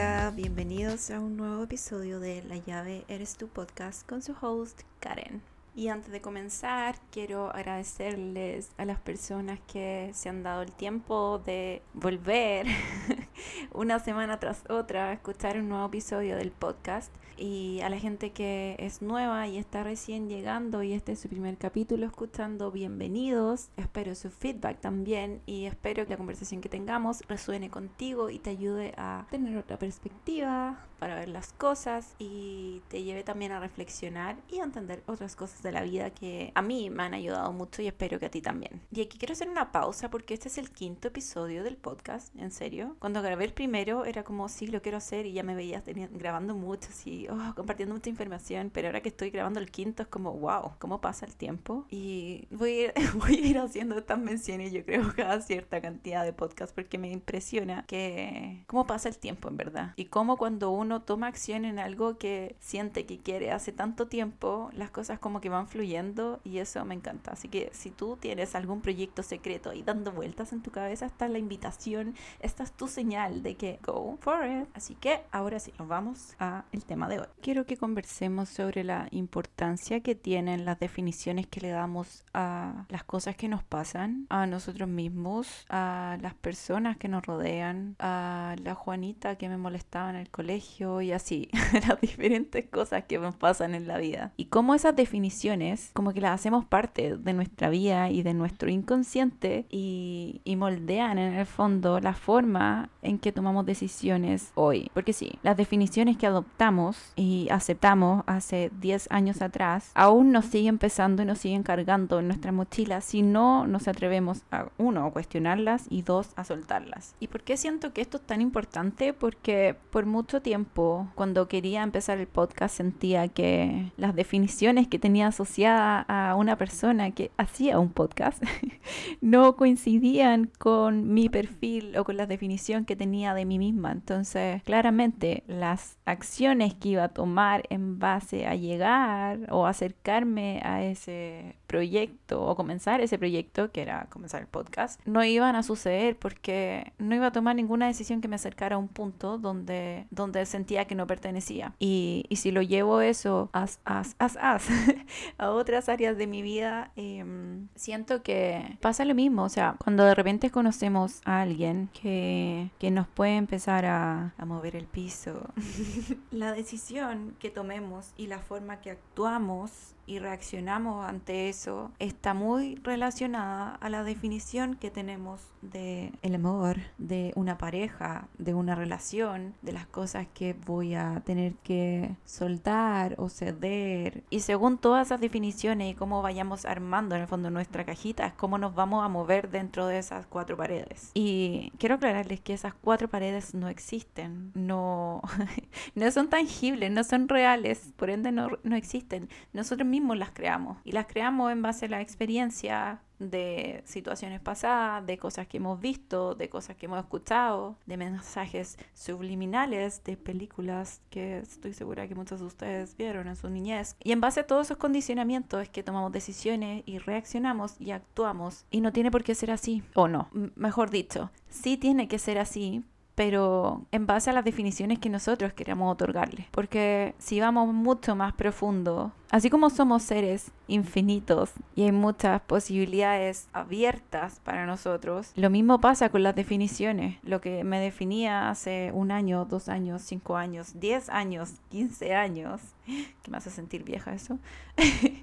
Hola, 0.00 0.32
bienvenidos 0.32 1.10
a 1.10 1.18
un 1.18 1.36
nuevo 1.36 1.64
episodio 1.64 2.20
de 2.20 2.44
La 2.44 2.56
llave 2.56 3.04
eres 3.08 3.36
tu 3.36 3.48
podcast 3.48 4.08
con 4.08 4.22
su 4.22 4.32
host 4.40 4.82
Karen. 5.00 5.42
Y 5.74 5.88
antes 5.88 6.12
de 6.12 6.20
comenzar, 6.20 6.94
quiero 7.10 7.50
agradecerles 7.50 8.70
a 8.76 8.84
las 8.84 9.00
personas 9.00 9.58
que 9.66 10.12
se 10.14 10.28
han 10.28 10.44
dado 10.44 10.62
el 10.62 10.70
tiempo 10.70 11.42
de 11.44 11.82
volver 11.94 12.68
una 13.72 13.98
semana 13.98 14.38
tras 14.40 14.64
otra 14.68 15.12
escuchar 15.12 15.58
un 15.58 15.68
nuevo 15.68 15.86
episodio 15.86 16.36
del 16.36 16.50
podcast. 16.50 17.12
Y 17.36 17.80
a 17.82 17.88
la 17.88 17.98
gente 17.98 18.32
que 18.32 18.74
es 18.80 19.00
nueva 19.00 19.46
y 19.46 19.58
está 19.58 19.84
recién 19.84 20.28
llegando 20.28 20.82
y 20.82 20.92
este 20.92 21.12
es 21.12 21.20
su 21.20 21.28
primer 21.28 21.56
capítulo 21.56 22.04
escuchando, 22.04 22.72
bienvenidos. 22.72 23.68
Espero 23.76 24.16
su 24.16 24.30
feedback 24.30 24.80
también 24.80 25.40
y 25.46 25.66
espero 25.66 26.04
que 26.04 26.10
la 26.10 26.16
conversación 26.16 26.60
que 26.60 26.68
tengamos 26.68 27.22
resuene 27.28 27.70
contigo 27.70 28.30
y 28.30 28.40
te 28.40 28.50
ayude 28.50 28.92
a 28.96 29.26
tener 29.30 29.56
otra 29.56 29.78
perspectiva 29.78 30.87
para 30.98 31.14
ver 31.14 31.28
las 31.28 31.52
cosas 31.52 32.14
y 32.18 32.82
te 32.88 33.02
lleve 33.02 33.22
también 33.24 33.52
a 33.52 33.60
reflexionar 33.60 34.36
y 34.50 34.60
a 34.60 34.64
entender 34.64 35.02
otras 35.06 35.36
cosas 35.36 35.62
de 35.62 35.72
la 35.72 35.82
vida 35.82 36.10
que 36.10 36.52
a 36.54 36.62
mí 36.62 36.90
me 36.90 37.04
han 37.04 37.14
ayudado 37.14 37.52
mucho 37.52 37.82
y 37.82 37.86
espero 37.86 38.18
que 38.18 38.26
a 38.26 38.30
ti 38.30 38.40
también. 38.40 38.80
Y 38.92 39.00
aquí 39.00 39.18
quiero 39.18 39.32
hacer 39.32 39.48
una 39.48 39.72
pausa 39.72 40.10
porque 40.10 40.34
este 40.34 40.48
es 40.48 40.58
el 40.58 40.70
quinto 40.70 41.08
episodio 41.08 41.62
del 41.62 41.76
podcast, 41.76 42.34
en 42.36 42.50
serio. 42.50 42.96
Cuando 42.98 43.22
grabé 43.22 43.44
el 43.44 43.52
primero 43.52 44.04
era 44.04 44.24
como, 44.24 44.48
sí, 44.48 44.66
lo 44.66 44.82
quiero 44.82 44.98
hacer 44.98 45.26
y 45.26 45.32
ya 45.32 45.42
me 45.42 45.54
veías 45.54 45.84
grabando 46.12 46.54
mucho, 46.54 46.88
así, 46.90 47.26
oh, 47.30 47.54
compartiendo 47.54 47.94
mucha 47.94 48.10
información, 48.10 48.70
pero 48.72 48.88
ahora 48.88 49.00
que 49.00 49.08
estoy 49.08 49.30
grabando 49.30 49.60
el 49.60 49.70
quinto 49.70 50.02
es 50.02 50.08
como, 50.08 50.32
wow, 50.34 50.72
¿cómo 50.78 51.00
pasa 51.00 51.26
el 51.26 51.34
tiempo? 51.34 51.86
Y 51.90 52.46
voy 52.50 52.70
a 52.70 52.84
ir, 52.84 52.92
voy 53.16 53.36
a 53.36 53.46
ir 53.46 53.58
haciendo 53.58 53.98
estas 53.98 54.18
menciones, 54.18 54.72
yo 54.72 54.84
creo, 54.84 55.12
cada 55.16 55.40
cierta 55.40 55.80
cantidad 55.80 56.24
de 56.24 56.32
podcasts 56.32 56.74
porque 56.74 56.98
me 56.98 57.10
impresiona 57.10 57.84
que 57.86 58.64
cómo 58.66 58.86
pasa 58.86 59.08
el 59.08 59.18
tiempo 59.18 59.48
en 59.48 59.56
verdad 59.56 59.92
y 59.96 60.06
cómo 60.06 60.36
cuando 60.36 60.70
uno 60.70 60.87
toma 61.02 61.28
acción 61.28 61.64
en 61.64 61.78
algo 61.78 62.18
que 62.18 62.56
siente 62.58 63.06
que 63.06 63.18
quiere 63.18 63.52
hace 63.52 63.72
tanto 63.72 64.08
tiempo, 64.08 64.70
las 64.72 64.90
cosas 64.90 65.18
como 65.18 65.40
que 65.40 65.48
van 65.48 65.68
fluyendo 65.68 66.40
y 66.44 66.58
eso 66.58 66.84
me 66.84 66.94
encanta. 66.94 67.32
Así 67.32 67.48
que 67.48 67.70
si 67.72 67.90
tú 67.90 68.16
tienes 68.20 68.54
algún 68.54 68.80
proyecto 68.80 69.22
secreto 69.22 69.72
y 69.72 69.82
dando 69.82 70.12
vueltas 70.12 70.52
en 70.52 70.62
tu 70.62 70.70
cabeza, 70.70 71.06
está 71.06 71.28
la 71.28 71.38
invitación, 71.38 72.14
esta 72.40 72.62
es 72.62 72.72
tu 72.72 72.88
señal 72.88 73.42
de 73.42 73.56
que 73.56 73.78
go 73.84 74.16
for 74.20 74.46
it. 74.46 74.68
Así 74.74 74.94
que 74.94 75.20
ahora 75.30 75.58
sí, 75.60 75.72
nos 75.78 75.88
vamos 75.88 76.34
a 76.38 76.64
el 76.72 76.84
tema 76.84 77.08
de 77.08 77.20
hoy. 77.20 77.26
Quiero 77.40 77.66
que 77.66 77.76
conversemos 77.76 78.48
sobre 78.48 78.84
la 78.84 79.08
importancia 79.10 80.00
que 80.00 80.14
tienen 80.14 80.64
las 80.64 80.78
definiciones 80.78 81.46
que 81.46 81.60
le 81.60 81.70
damos 81.70 82.24
a 82.34 82.86
las 82.88 83.04
cosas 83.04 83.36
que 83.36 83.48
nos 83.48 83.62
pasan, 83.62 84.26
a 84.30 84.46
nosotros 84.46 84.88
mismos, 84.88 85.66
a 85.68 86.18
las 86.20 86.34
personas 86.34 86.96
que 86.96 87.08
nos 87.08 87.24
rodean, 87.24 87.96
a 87.98 88.56
la 88.62 88.74
Juanita 88.74 89.36
que 89.36 89.48
me 89.48 89.58
molestaba 89.58 90.10
en 90.10 90.16
el 90.16 90.30
colegio 90.30 90.77
y 90.78 91.12
así, 91.12 91.48
las 91.88 92.00
diferentes 92.00 92.66
cosas 92.66 93.04
que 93.04 93.18
nos 93.18 93.34
pasan 93.34 93.74
en 93.74 93.88
la 93.88 93.98
vida. 93.98 94.32
Y 94.36 94.46
cómo 94.46 94.74
esas 94.74 94.94
definiciones 94.94 95.90
como 95.92 96.12
que 96.12 96.20
las 96.20 96.32
hacemos 96.32 96.64
parte 96.64 97.16
de 97.16 97.32
nuestra 97.32 97.68
vida 97.68 98.10
y 98.10 98.22
de 98.22 98.34
nuestro 98.34 98.70
inconsciente 98.70 99.66
y, 99.70 100.40
y 100.44 100.56
moldean 100.56 101.18
en 101.18 101.34
el 101.34 101.46
fondo 101.46 102.00
la 102.00 102.14
forma 102.14 102.90
en 103.02 103.18
que 103.18 103.32
tomamos 103.32 103.66
decisiones 103.66 104.52
hoy. 104.54 104.90
Porque 104.94 105.12
sí, 105.12 105.32
las 105.42 105.56
definiciones 105.56 106.16
que 106.16 106.26
adoptamos 106.26 107.12
y 107.16 107.48
aceptamos 107.50 108.22
hace 108.26 108.70
10 108.80 109.08
años 109.10 109.42
atrás 109.42 109.90
aún 109.94 110.32
nos 110.32 110.46
siguen 110.46 110.78
pesando 110.78 111.22
y 111.22 111.26
nos 111.26 111.38
siguen 111.38 111.62
cargando 111.62 112.20
en 112.20 112.28
nuestra 112.28 112.52
mochila 112.52 113.00
si 113.00 113.22
no 113.22 113.66
nos 113.66 113.88
atrevemos 113.88 114.42
a, 114.50 114.68
uno, 114.78 115.06
a 115.06 115.10
cuestionarlas 115.12 115.86
y 115.90 116.02
dos, 116.02 116.30
a 116.36 116.44
soltarlas. 116.44 117.14
¿Y 117.18 117.28
por 117.28 117.42
qué 117.42 117.56
siento 117.56 117.92
que 117.92 118.00
esto 118.00 118.18
es 118.18 118.22
tan 118.24 118.40
importante? 118.40 119.12
Porque 119.12 119.76
por 119.90 120.06
mucho 120.06 120.40
tiempo, 120.40 120.67
cuando 121.14 121.48
quería 121.48 121.82
empezar 121.82 122.18
el 122.18 122.26
podcast, 122.26 122.76
sentía 122.76 123.28
que 123.28 123.92
las 123.96 124.14
definiciones 124.14 124.88
que 124.88 124.98
tenía 124.98 125.28
asociadas 125.28 126.04
a 126.08 126.34
una 126.36 126.56
persona 126.56 127.10
que 127.10 127.30
hacía 127.36 127.78
un 127.78 127.90
podcast 127.90 128.42
no 129.20 129.56
coincidían 129.56 130.50
con 130.58 131.12
mi 131.12 131.28
perfil 131.28 131.96
o 131.96 132.04
con 132.04 132.16
la 132.16 132.26
definición 132.26 132.84
que 132.84 132.96
tenía 132.96 133.34
de 133.34 133.44
mí 133.44 133.58
misma. 133.58 133.92
Entonces, 133.92 134.62
claramente 134.62 135.44
las 135.46 135.98
acciones 136.04 136.74
que 136.74 136.90
iba 136.90 137.04
a 137.04 137.08
tomar 137.08 137.64
en 137.70 137.98
base 137.98 138.46
a 138.46 138.54
llegar 138.54 139.46
o 139.50 139.66
acercarme 139.66 140.60
a 140.64 140.84
ese 140.84 141.56
proyecto 141.68 142.42
o 142.44 142.56
comenzar 142.56 143.00
ese 143.00 143.18
proyecto, 143.18 143.70
que 143.70 143.82
era 143.82 144.06
comenzar 144.06 144.40
el 144.40 144.48
podcast, 144.48 145.00
no 145.04 145.22
iban 145.22 145.54
a 145.54 145.62
suceder 145.62 146.18
porque 146.18 146.92
no 146.98 147.14
iba 147.14 147.28
a 147.28 147.32
tomar 147.32 147.54
ninguna 147.54 147.86
decisión 147.86 148.20
que 148.20 148.26
me 148.26 148.36
acercara 148.36 148.76
a 148.76 148.78
un 148.78 148.88
punto 148.88 149.38
donde, 149.38 150.06
donde 150.10 150.44
sentía 150.46 150.86
que 150.86 150.96
no 150.96 151.06
pertenecía. 151.06 151.74
Y, 151.78 152.24
y 152.28 152.36
si 152.36 152.50
lo 152.50 152.62
llevo 152.62 153.02
eso 153.02 153.50
as, 153.52 153.80
as, 153.84 154.16
as, 154.18 154.36
as, 154.40 154.66
a 155.38 155.50
otras 155.50 155.88
áreas 155.88 156.16
de 156.16 156.26
mi 156.26 156.42
vida, 156.42 156.90
em, 156.96 157.68
siento 157.76 158.22
que 158.22 158.78
pasa 158.80 159.04
lo 159.04 159.14
mismo. 159.14 159.44
O 159.44 159.48
sea, 159.48 159.76
cuando 159.78 160.04
de 160.04 160.14
repente 160.14 160.50
conocemos 160.50 161.20
a 161.26 161.42
alguien 161.42 161.90
que, 161.92 162.70
que 162.78 162.90
nos 162.90 163.06
puede 163.06 163.36
empezar 163.36 163.84
a, 163.84 164.32
a 164.38 164.44
mover 164.46 164.74
el 164.74 164.86
piso, 164.86 165.50
la 166.30 166.52
decisión 166.52 167.36
que 167.38 167.50
tomemos 167.50 168.14
y 168.16 168.26
la 168.26 168.38
forma 168.38 168.80
que 168.80 168.90
actuamos 168.90 169.94
y 170.08 170.18
reaccionamos 170.18 171.06
ante 171.06 171.50
eso 171.50 171.92
está 171.98 172.32
muy 172.32 172.76
relacionada 172.76 173.74
a 173.74 173.90
la 173.90 174.02
definición 174.02 174.74
que 174.74 174.90
tenemos 174.90 175.42
de 175.62 176.12
el 176.22 176.34
amor, 176.34 176.78
de 176.98 177.32
una 177.36 177.58
pareja, 177.58 178.28
de 178.38 178.54
una 178.54 178.74
relación, 178.74 179.54
de 179.62 179.72
las 179.72 179.86
cosas 179.86 180.26
que 180.34 180.54
voy 180.54 180.94
a 180.94 181.22
tener 181.24 181.54
que 181.56 182.16
soltar 182.24 183.14
o 183.18 183.28
ceder. 183.28 184.24
Y 184.30 184.40
según 184.40 184.78
todas 184.78 185.08
esas 185.08 185.20
definiciones 185.20 185.92
y 185.92 185.94
cómo 185.94 186.22
vayamos 186.22 186.64
armando 186.64 187.14
en 187.14 187.22
el 187.22 187.28
fondo 187.28 187.50
nuestra 187.50 187.84
cajita, 187.84 188.26
es 188.26 188.32
cómo 188.34 188.58
nos 188.58 188.74
vamos 188.74 189.04
a 189.04 189.08
mover 189.08 189.50
dentro 189.50 189.86
de 189.86 189.98
esas 189.98 190.26
cuatro 190.26 190.56
paredes. 190.56 191.10
Y 191.14 191.72
quiero 191.78 191.96
aclararles 191.96 192.40
que 192.40 192.54
esas 192.54 192.74
cuatro 192.74 193.08
paredes 193.08 193.54
no 193.54 193.68
existen, 193.68 194.52
no, 194.54 195.22
no 195.94 196.10
son 196.10 196.28
tangibles, 196.28 196.90
no 196.90 197.04
son 197.04 197.28
reales, 197.28 197.92
por 197.96 198.10
ende 198.10 198.32
no, 198.32 198.50
no 198.62 198.76
existen. 198.76 199.28
Nosotros 199.52 199.86
mismos 199.88 200.16
las 200.16 200.30
creamos 200.30 200.78
y 200.84 200.92
las 200.92 201.06
creamos 201.06 201.52
en 201.52 201.62
base 201.62 201.86
a 201.86 201.88
la 201.88 202.00
experiencia 202.00 203.02
de 203.18 203.82
situaciones 203.84 204.40
pasadas, 204.40 205.06
de 205.06 205.18
cosas 205.18 205.46
que 205.46 205.58
hemos 205.58 205.80
visto, 205.80 206.34
de 206.34 206.48
cosas 206.48 206.76
que 206.76 206.86
hemos 206.86 207.00
escuchado, 207.00 207.76
de 207.86 207.96
mensajes 207.96 208.78
subliminales, 208.94 210.02
de 210.04 210.16
películas 210.16 211.00
que 211.10 211.38
estoy 211.38 211.72
segura 211.72 212.08
que 212.08 212.14
muchos 212.14 212.40
de 212.40 212.46
ustedes 212.46 212.96
vieron 212.96 213.28
en 213.28 213.36
su 213.36 213.48
niñez. 213.48 213.96
Y 214.02 214.12
en 214.12 214.20
base 214.20 214.40
a 214.40 214.46
todos 214.46 214.66
esos 214.66 214.76
condicionamientos 214.76 215.62
es 215.62 215.68
que 215.68 215.82
tomamos 215.82 216.12
decisiones 216.12 216.82
y 216.86 216.98
reaccionamos 216.98 217.80
y 217.80 217.90
actuamos. 217.90 218.64
Y 218.70 218.80
no 218.80 218.92
tiene 218.92 219.10
por 219.10 219.24
qué 219.24 219.34
ser 219.34 219.50
así, 219.50 219.82
o 219.94 220.08
no, 220.08 220.28
mejor 220.56 220.90
dicho, 220.90 221.30
sí 221.48 221.76
tiene 221.76 222.08
que 222.08 222.18
ser 222.18 222.38
así, 222.38 222.84
pero 223.14 223.84
en 223.90 224.06
base 224.06 224.30
a 224.30 224.32
las 224.32 224.44
definiciones 224.44 225.00
que 225.00 225.08
nosotros 225.08 225.52
queremos 225.52 225.92
otorgarle. 225.92 226.46
Porque 226.52 227.16
si 227.18 227.40
vamos 227.40 227.74
mucho 227.74 228.14
más 228.14 228.32
profundo, 228.34 229.12
así 229.30 229.50
como 229.50 229.70
somos 229.70 230.02
seres 230.02 230.50
infinitos 230.66 231.52
y 231.74 231.82
hay 231.82 231.92
muchas 231.92 232.40
posibilidades 232.42 233.48
abiertas 233.52 234.40
para 234.44 234.66
nosotros, 234.66 235.32
lo 235.36 235.50
mismo 235.50 235.80
pasa 235.80 236.08
con 236.08 236.22
las 236.22 236.34
definiciones. 236.34 237.18
Lo 237.22 237.40
que 237.40 237.64
me 237.64 237.80
definía 237.80 238.50
hace 238.50 238.90
un 238.92 239.10
año, 239.10 239.44
dos 239.44 239.68
años, 239.68 240.02
cinco 240.02 240.36
años, 240.36 240.78
diez 240.80 241.08
años, 241.08 241.54
quince 241.70 242.14
años, 242.14 242.60
que 243.22 243.30
me 243.30 243.36
hace 243.36 243.50
sentir 243.50 243.84
vieja 243.84 244.14
eso, 244.14 244.38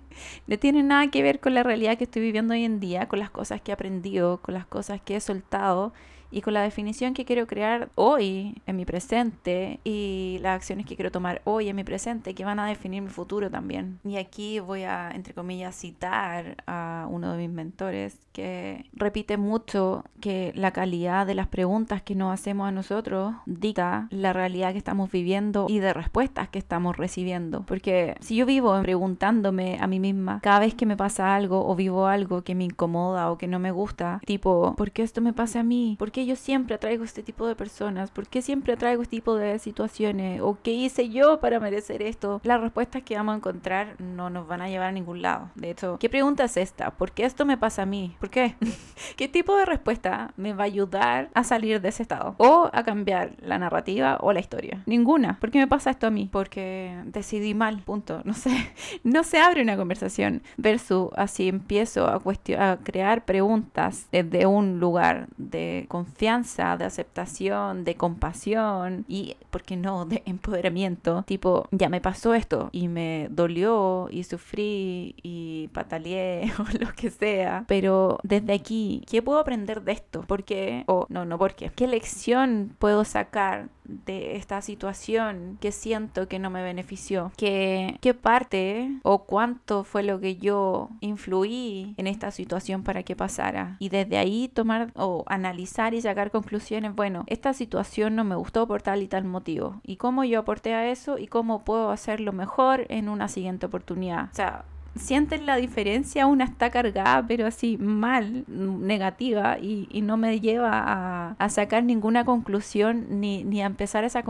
no 0.48 0.60
tiene 0.60 0.84
nada 0.84 1.10
que 1.10 1.24
ver 1.24 1.40
con 1.40 1.54
la 1.54 1.64
realidad 1.64 1.98
que 1.98 2.06
estoy 2.06 2.22
viviendo 2.22 2.54
hoy 2.54 2.64
en 2.64 2.80
día, 2.80 3.08
con 3.08 3.20
las 3.20 3.30
cosas 3.30 3.62
que 3.62 3.72
he 3.72 3.74
aprendido, 3.74 4.42
con 4.42 4.54
las 4.54 4.66
cosas 4.66 5.02
que 5.02 5.16
he 5.16 5.20
soltado 5.20 5.94
y 6.32 6.42
con 6.42 6.54
la 6.54 6.62
definición 6.62 7.14
que 7.14 7.24
quiero 7.26 7.48
crear 7.48 7.90
hoy 7.96 8.62
en 8.66 8.76
mi 8.76 8.86
presente 8.86 9.80
y 9.84 10.38
las 10.42 10.58
acciones 10.58 10.86
que 10.86 10.96
quiero 10.96 11.12
tomar 11.12 11.42
hoy 11.46 11.70
en 11.70 11.76
mi 11.76 11.84
presente 11.84 12.34
que 12.34 12.44
van 12.44 12.60
a 12.60 12.68
definir 12.68 13.02
mi 13.02 13.10
futuro 13.10 13.50
también. 13.50 13.95
Y 14.04 14.18
aquí 14.18 14.60
voy 14.60 14.84
a, 14.84 15.12
entre 15.12 15.34
comillas, 15.34 15.76
citar 15.76 16.58
a 16.68 17.08
uno 17.10 17.32
de 17.32 17.38
mis 17.38 17.50
mentores 17.50 18.20
que 18.36 18.86
repite 18.94 19.38
mucho 19.38 20.04
que 20.20 20.52
la 20.56 20.72
calidad 20.72 21.26
de 21.26 21.36
las 21.36 21.48
preguntas 21.48 22.02
que 22.02 22.16
nos 22.16 22.34
hacemos 22.34 22.68
a 22.68 22.72
nosotros 22.72 23.34
dicta 23.46 24.08
la 24.12 24.34
realidad 24.34 24.74
que 24.74 24.78
estamos 24.78 25.10
viviendo 25.10 25.68
y 25.70 25.80
de 25.80 25.94
respuestas 25.94 26.50
que 26.50 26.60
estamos 26.60 26.98
recibiendo. 26.98 27.64
Porque 27.66 28.18
si 28.20 28.36
yo 28.36 28.46
vivo 28.46 28.78
preguntándome 28.82 29.78
a 29.80 29.88
mí 29.88 30.02
misma 30.02 30.42
cada 30.42 30.60
vez 30.60 30.76
que 30.76 30.86
me 30.86 30.98
pasa 30.98 31.34
algo 31.34 31.66
o 31.66 31.76
vivo 31.76 32.08
algo 32.08 32.44
que 32.44 32.56
me 32.56 32.66
incomoda 32.66 33.32
o 33.32 33.38
que 33.38 33.48
no 33.48 33.58
me 33.60 33.72
gusta, 33.72 34.20
tipo, 34.26 34.76
¿por 34.76 34.92
qué 34.92 35.04
esto 35.04 35.22
me 35.22 35.32
pasa 35.32 35.62
a 35.62 35.64
mí? 35.64 35.96
¿Por 35.98 36.12
qué 36.12 36.26
yo 36.26 36.36
siempre 36.36 36.76
atraigo 36.76 37.06
este 37.06 37.24
tipo 37.24 37.48
de 37.48 37.56
personas? 37.56 38.12
¿Por 38.12 38.28
qué 38.28 38.42
siempre 38.42 38.74
atraigo 38.74 39.02
este 39.02 39.16
tipo 39.16 39.36
de 39.36 39.60
situaciones? 39.60 40.42
¿O 40.42 40.58
qué 40.62 40.72
hice 40.72 41.10
yo 41.10 41.40
para 41.40 41.62
merecer 41.62 42.02
esto? 42.02 42.42
Las 42.44 42.60
respuestas 42.60 43.04
que 43.04 43.16
vamos 43.16 43.34
a 43.34 43.38
encontrar 43.38 43.85
no 44.00 44.30
nos 44.30 44.48
van 44.48 44.62
a 44.62 44.70
llevar 44.70 44.90
a 44.90 44.92
ningún 44.92 45.22
lado. 45.22 45.50
De 45.56 45.72
hecho, 45.72 45.98
¿qué 46.00 46.10
pregunta 46.10 46.44
es 46.44 46.58
esta? 46.58 46.92
¿Por 46.92 47.12
qué 47.12 47.26
esto 47.26 47.46
me 47.46 47.58
pasa 47.58 47.84
a 47.84 47.86
mí? 47.86 48.16
¿Por 48.20 48.30
qué? 48.30 48.56
¿Qué 49.18 49.28
tipo 49.28 49.56
de 49.58 49.66
respuesta 49.66 50.34
me 50.38 50.54
va 50.54 50.64
a 50.64 50.66
ayudar 50.66 51.30
a 51.34 51.44
salir 51.44 51.82
de 51.82 51.90
ese 51.90 52.04
estado? 52.04 52.36
O 52.38 52.70
a 52.72 52.84
cambiar 52.84 53.34
la 53.42 53.58
narrativa 53.58 54.18
o 54.22 54.34
la 54.34 54.40
historia. 54.40 54.82
Ninguna. 54.86 55.38
¿Por 55.40 55.52
qué 55.52 55.60
me 55.60 55.68
pasa 55.68 55.92
esto 55.92 56.08
a 56.08 56.12
mí? 56.12 56.30
Porque 56.32 56.96
decidí 57.06 57.54
mal, 57.54 57.82
punto. 57.82 58.22
No 58.26 58.34
sé. 58.34 58.74
No 59.04 59.24
se 59.24 59.38
abre 59.38 59.62
una 59.62 59.78
conversación 59.78 60.42
versus 60.58 61.10
así 61.16 61.48
empiezo 61.48 62.08
a, 62.08 62.22
a 62.60 62.78
crear 62.78 63.24
preguntas 63.24 64.08
desde 64.12 64.46
un 64.46 64.80
lugar 64.80 65.28
de 65.38 65.86
confianza, 65.88 66.76
de 66.78 66.86
aceptación, 66.86 67.84
de 67.84 67.96
compasión 67.96 69.06
y, 69.08 69.38
¿por 69.52 69.64
qué 69.64 69.78
no?, 69.78 70.06
de 70.06 70.24
empoderamiento. 70.26 71.24
Tipo, 71.28 71.68
ya 71.72 71.90
me 71.90 72.02
pasó 72.02 72.34
esto 72.34 72.70
y 72.72 72.88
me 72.88 73.28
dolió 73.30 73.75
y 74.12 74.24
sufrí 74.24 75.16
y 75.24 75.70
pataleé 75.74 76.52
o 76.60 76.64
lo 76.80 76.94
que 76.94 77.10
sea. 77.10 77.66
Pero 77.68 78.20
desde 78.24 78.54
aquí, 78.54 79.04
¿qué 79.10 79.22
puedo 79.22 79.40
aprender 79.40 79.82
de 79.84 79.94
esto? 79.94 80.22
¿Por 80.22 80.44
qué? 80.44 80.84
O 80.88 81.06
no, 81.10 81.26
no, 81.26 81.38
¿por 81.38 81.56
qué? 81.56 81.72
¿Qué 81.76 81.88
lección 81.88 82.76
puedo 82.80 83.06
sacar 83.06 83.70
de 83.88 84.36
esta 84.36 84.62
situación 84.62 85.58
que 85.62 85.72
siento 85.72 86.28
que 86.28 86.40
no 86.40 86.50
me 86.50 86.64
benefició? 86.64 87.32
¿Qué, 87.38 87.98
¿Qué 88.02 88.14
parte 88.14 88.92
o 89.04 89.24
cuánto 89.24 89.84
fue 89.84 90.04
lo 90.04 90.20
que 90.20 90.38
yo 90.38 90.90
influí 91.02 91.94
en 91.98 92.08
esta 92.08 92.32
situación 92.32 92.84
para 92.84 93.04
que 93.04 93.16
pasara? 93.16 93.78
Y 93.80 93.90
desde 93.90 94.18
ahí 94.18 94.48
tomar 94.48 94.92
o 94.96 95.24
analizar 95.28 95.94
y 95.94 96.02
sacar 96.02 96.32
conclusiones, 96.32 96.96
bueno, 96.96 97.24
esta 97.28 97.54
situación 97.54 98.16
no 98.16 98.24
me 98.24 98.36
gustó 98.36 98.68
por 98.68 98.82
tal 98.82 99.02
y 99.02 99.08
tal 99.08 99.26
motivo. 99.26 99.82
¿Y 99.84 99.98
cómo 99.98 100.24
yo 100.24 100.40
aporté 100.40 100.74
a 100.74 100.90
eso 100.90 101.18
y 101.18 101.28
cómo 101.28 101.64
puedo 101.64 101.92
hacerlo 101.92 102.34
mejor 102.34 102.86
en 102.90 103.10
una 103.10 103.28
siguiente 103.28 103.66
oportunidad? 103.66 104.30
O 104.32 104.36
sea, 104.36 104.66
sienten 104.96 105.46
la 105.46 105.58
diferencia, 105.58 106.26
una 106.26 106.46
está 106.46 106.70
cargada, 106.70 107.26
pero 107.28 107.46
así 107.46 107.78
mal, 107.78 108.46
negativa, 108.48 109.58
y, 109.60 109.86
no 110.06 110.18
me 110.18 110.40
lleva 110.40 111.36
a, 111.40 111.50
sacar 111.50 111.84
ninguna 111.84 112.26
conclusión 112.26 113.08
ni, 113.22 113.44
ni 113.44 113.62
a 113.62 113.66
empezar 113.66 114.04
esa, 114.04 114.24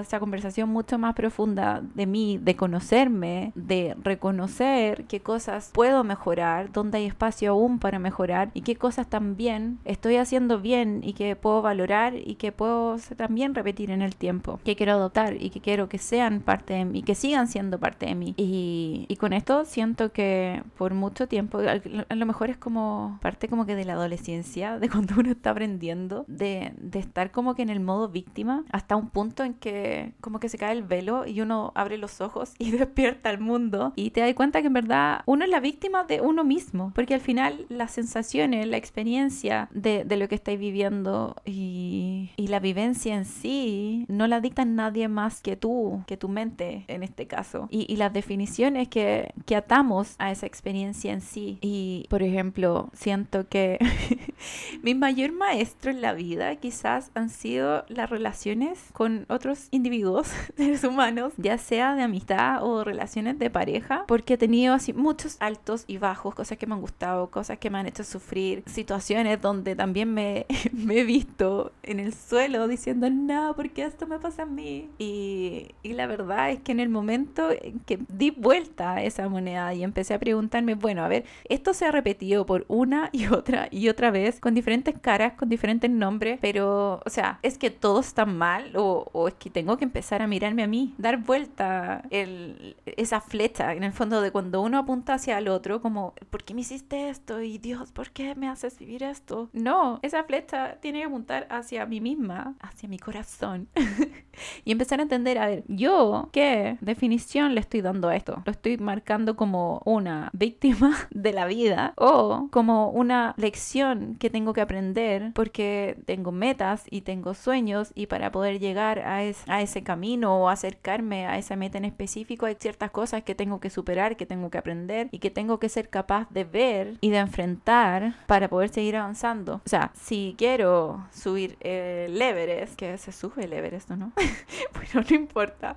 esa 0.00 0.20
conversación 0.20 0.70
mucho 0.70 0.98
más 0.98 1.14
profunda 1.14 1.82
de 1.94 2.06
mí, 2.06 2.38
de 2.38 2.56
conocerme, 2.56 3.52
de 3.54 3.94
reconocer 4.02 5.04
qué 5.04 5.20
cosas 5.20 5.70
puedo 5.74 6.04
mejorar, 6.04 6.72
dónde 6.72 6.98
hay 6.98 7.06
espacio 7.06 7.50
aún 7.50 7.78
para 7.78 7.98
mejorar 7.98 8.50
y 8.54 8.62
qué 8.62 8.76
cosas 8.76 9.08
también 9.08 9.78
estoy 9.84 10.16
haciendo 10.16 10.60
bien 10.60 11.00
y 11.02 11.12
que 11.12 11.36
puedo 11.36 11.62
valorar 11.62 12.14
y 12.16 12.36
que 12.36 12.52
puedo 12.52 12.96
también 13.16 13.54
repetir 13.54 13.90
en 13.90 14.02
el 14.02 14.16
tiempo, 14.16 14.60
que 14.64 14.76
quiero 14.76 14.92
adoptar 14.92 15.34
y 15.40 15.50
que 15.50 15.60
quiero 15.60 15.88
que 15.88 15.98
sean 15.98 16.40
parte 16.40 16.74
de 16.74 16.84
mí, 16.84 17.02
que 17.02 17.14
sigan 17.14 17.48
siendo 17.48 17.78
parte 17.78 18.06
de 18.06 18.14
mí. 18.14 18.34
Y, 18.36 19.06
y 19.08 19.16
con 19.16 19.32
esto 19.32 19.64
siento 19.64 20.07
que 20.12 20.62
por 20.76 20.94
mucho 20.94 21.28
tiempo, 21.28 21.58
a 21.58 22.14
lo 22.14 22.26
mejor 22.26 22.50
es 22.50 22.56
como 22.56 23.18
parte 23.22 23.48
como 23.48 23.66
que 23.66 23.74
de 23.74 23.84
la 23.84 23.94
adolescencia, 23.94 24.78
de 24.78 24.88
cuando 24.88 25.14
uno 25.18 25.30
está 25.30 25.50
aprendiendo, 25.50 26.24
de, 26.28 26.72
de 26.78 26.98
estar 26.98 27.30
como 27.30 27.54
que 27.54 27.62
en 27.62 27.70
el 27.70 27.80
modo 27.80 28.08
víctima, 28.08 28.64
hasta 28.70 28.96
un 28.96 29.10
punto 29.10 29.44
en 29.44 29.54
que 29.54 30.12
como 30.20 30.40
que 30.40 30.48
se 30.48 30.58
cae 30.58 30.72
el 30.72 30.82
velo 30.82 31.26
y 31.26 31.40
uno 31.40 31.72
abre 31.74 31.98
los 31.98 32.20
ojos 32.20 32.54
y 32.58 32.70
despierta 32.72 33.30
al 33.30 33.40
mundo 33.40 33.92
y 33.96 34.10
te 34.10 34.20
das 34.20 34.34
cuenta 34.34 34.60
que 34.60 34.68
en 34.68 34.72
verdad 34.74 35.22
uno 35.26 35.44
es 35.44 35.50
la 35.50 35.60
víctima 35.60 36.04
de 36.04 36.20
uno 36.20 36.44
mismo, 36.44 36.92
porque 36.94 37.14
al 37.14 37.20
final 37.20 37.66
las 37.68 37.92
sensaciones, 37.92 38.66
la 38.66 38.76
experiencia 38.76 39.68
de, 39.72 40.04
de 40.04 40.16
lo 40.16 40.28
que 40.28 40.34
estáis 40.34 40.58
viviendo 40.58 41.36
y, 41.44 42.30
y 42.36 42.48
la 42.48 42.60
vivencia 42.60 43.14
en 43.14 43.24
sí 43.24 44.06
no 44.08 44.26
la 44.26 44.40
dicta 44.40 44.64
nadie 44.64 45.08
más 45.08 45.40
que 45.40 45.56
tú, 45.56 46.02
que 46.06 46.16
tu 46.16 46.28
mente 46.28 46.84
en 46.88 47.02
este 47.02 47.26
caso. 47.26 47.68
Y, 47.70 47.92
y 47.92 47.96
las 47.96 48.12
definiciones 48.12 48.88
que, 48.88 49.32
que 49.46 49.56
atamos 49.56 49.97
a 50.18 50.30
esa 50.30 50.46
experiencia 50.46 51.12
en 51.12 51.20
sí. 51.20 51.58
Y, 51.60 52.06
por 52.08 52.22
ejemplo, 52.22 52.90
siento 52.92 53.48
que 53.48 53.78
mi 54.82 54.94
mayor 54.94 55.32
maestro 55.32 55.90
en 55.90 56.00
la 56.00 56.12
vida 56.12 56.54
quizás 56.56 57.10
han 57.14 57.30
sido 57.30 57.84
las 57.88 58.10
relaciones 58.10 58.78
con 58.92 59.26
otros 59.28 59.68
individuos, 59.70 60.28
seres 60.56 60.84
humanos, 60.84 61.32
ya 61.36 61.58
sea 61.58 61.94
de 61.94 62.02
amistad 62.02 62.62
o 62.62 62.84
relaciones 62.84 63.38
de 63.38 63.50
pareja, 63.50 64.04
porque 64.06 64.34
he 64.34 64.38
tenido 64.38 64.74
así 64.74 64.92
muchos 64.92 65.36
altos 65.40 65.84
y 65.86 65.98
bajos, 65.98 66.34
cosas 66.34 66.58
que 66.58 66.66
me 66.66 66.74
han 66.74 66.80
gustado, 66.80 67.30
cosas 67.30 67.58
que 67.58 67.70
me 67.70 67.78
han 67.78 67.86
hecho 67.86 68.04
sufrir, 68.04 68.62
situaciones 68.66 69.40
donde 69.40 69.76
también 69.76 70.12
me, 70.12 70.46
me 70.72 71.00
he 71.00 71.04
visto 71.04 71.72
en 71.82 72.00
el 72.00 72.14
suelo 72.14 72.68
diciendo, 72.68 73.10
no, 73.10 73.54
porque 73.56 73.84
esto 73.84 74.06
me 74.06 74.18
pasa 74.18 74.42
a 74.42 74.46
mí? 74.46 74.88
Y, 74.98 75.74
y 75.82 75.92
la 75.92 76.06
verdad 76.06 76.50
es 76.50 76.60
que 76.60 76.72
en 76.72 76.80
el 76.80 76.88
momento 76.88 77.48
en 77.50 77.80
que 77.80 77.98
di 78.08 78.30
vuelta 78.30 78.94
a 78.94 79.02
esa 79.02 79.28
moneda 79.28 79.74
y 79.74 79.82
empecé 79.88 80.14
a 80.14 80.18
preguntarme, 80.18 80.74
bueno, 80.74 81.04
a 81.04 81.08
ver, 81.08 81.24
esto 81.48 81.74
se 81.74 81.86
ha 81.86 81.90
repetido 81.90 82.46
por 82.46 82.64
una 82.68 83.10
y 83.12 83.26
otra 83.26 83.68
y 83.70 83.88
otra 83.88 84.10
vez, 84.10 84.40
con 84.40 84.54
diferentes 84.54 84.98
caras, 84.98 85.34
con 85.34 85.48
diferentes 85.48 85.90
nombres, 85.90 86.38
pero, 86.40 87.00
o 87.04 87.10
sea, 87.10 87.38
es 87.42 87.58
que 87.58 87.70
todo 87.70 88.00
está 88.00 88.26
mal 88.26 88.76
o, 88.76 89.08
o 89.12 89.28
es 89.28 89.34
que 89.34 89.50
tengo 89.50 89.76
que 89.76 89.84
empezar 89.84 90.22
a 90.22 90.26
mirarme 90.26 90.62
a 90.62 90.66
mí, 90.66 90.94
dar 90.98 91.18
vuelta 91.18 92.02
el, 92.10 92.76
esa 92.84 93.20
flecha, 93.20 93.74
en 93.74 93.84
el 93.84 93.92
fondo 93.92 94.20
de 94.20 94.30
cuando 94.30 94.62
uno 94.62 94.78
apunta 94.78 95.14
hacia 95.14 95.38
el 95.38 95.48
otro, 95.48 95.80
como, 95.80 96.14
¿por 96.30 96.44
qué 96.44 96.54
me 96.54 96.60
hiciste 96.60 97.08
esto? 97.08 97.40
Y 97.40 97.58
Dios, 97.58 97.92
¿por 97.92 98.10
qué 98.10 98.34
me 98.34 98.48
haces 98.48 98.78
vivir 98.78 99.02
esto? 99.02 99.48
No, 99.52 99.98
esa 100.02 100.24
flecha 100.24 100.76
tiene 100.80 101.00
que 101.00 101.06
apuntar 101.06 101.46
hacia 101.50 101.86
mí 101.86 102.00
misma, 102.00 102.54
hacia 102.60 102.88
mi 102.88 102.98
corazón. 102.98 103.68
y 104.64 104.72
empezar 104.72 105.00
a 105.00 105.02
entender, 105.02 105.38
a 105.38 105.46
ver, 105.46 105.64
yo, 105.68 106.28
¿qué 106.32 106.78
definición 106.80 107.54
le 107.54 107.60
estoy 107.60 107.80
dando 107.80 108.08
a 108.08 108.16
esto? 108.16 108.42
Lo 108.44 108.52
estoy 108.52 108.78
marcando 108.78 109.36
como 109.36 109.67
una 109.84 110.30
víctima 110.32 110.96
de 111.10 111.32
la 111.32 111.46
vida 111.46 111.92
o 111.96 112.48
como 112.50 112.90
una 112.90 113.34
lección 113.36 114.16
que 114.18 114.30
tengo 114.30 114.52
que 114.52 114.60
aprender 114.60 115.32
porque 115.34 115.96
tengo 116.06 116.32
metas 116.32 116.84
y 116.90 117.02
tengo 117.02 117.34
sueños 117.34 117.92
y 117.94 118.06
para 118.06 118.32
poder 118.32 118.58
llegar 118.58 119.00
a, 119.00 119.18
a 119.18 119.62
ese 119.62 119.82
camino 119.82 120.38
o 120.38 120.48
acercarme 120.48 121.26
a 121.26 121.38
esa 121.38 121.56
meta 121.56 121.78
en 121.78 121.84
específico 121.84 122.46
hay 122.46 122.56
ciertas 122.58 122.90
cosas 122.90 123.22
que 123.22 123.34
tengo 123.34 123.60
que 123.60 123.70
superar, 123.70 124.16
que 124.16 124.26
tengo 124.26 124.50
que 124.50 124.58
aprender 124.58 125.08
y 125.10 125.18
que 125.18 125.30
tengo 125.30 125.58
que 125.58 125.68
ser 125.68 125.88
capaz 125.88 126.28
de 126.30 126.44
ver 126.44 126.96
y 127.00 127.10
de 127.10 127.18
enfrentar 127.18 128.14
para 128.26 128.48
poder 128.48 128.70
seguir 128.70 128.96
avanzando. 128.96 129.60
O 129.64 129.68
sea, 129.68 129.92
si 129.94 130.34
quiero 130.38 131.06
subir 131.12 131.56
el 131.60 132.20
Everest, 132.20 132.76
que 132.76 132.98
se 132.98 133.12
sube 133.12 133.44
el 133.44 133.52
Everest, 133.52 133.90
¿no? 133.90 134.12
bueno, 134.74 135.06
no 135.08 135.16
importa. 135.16 135.76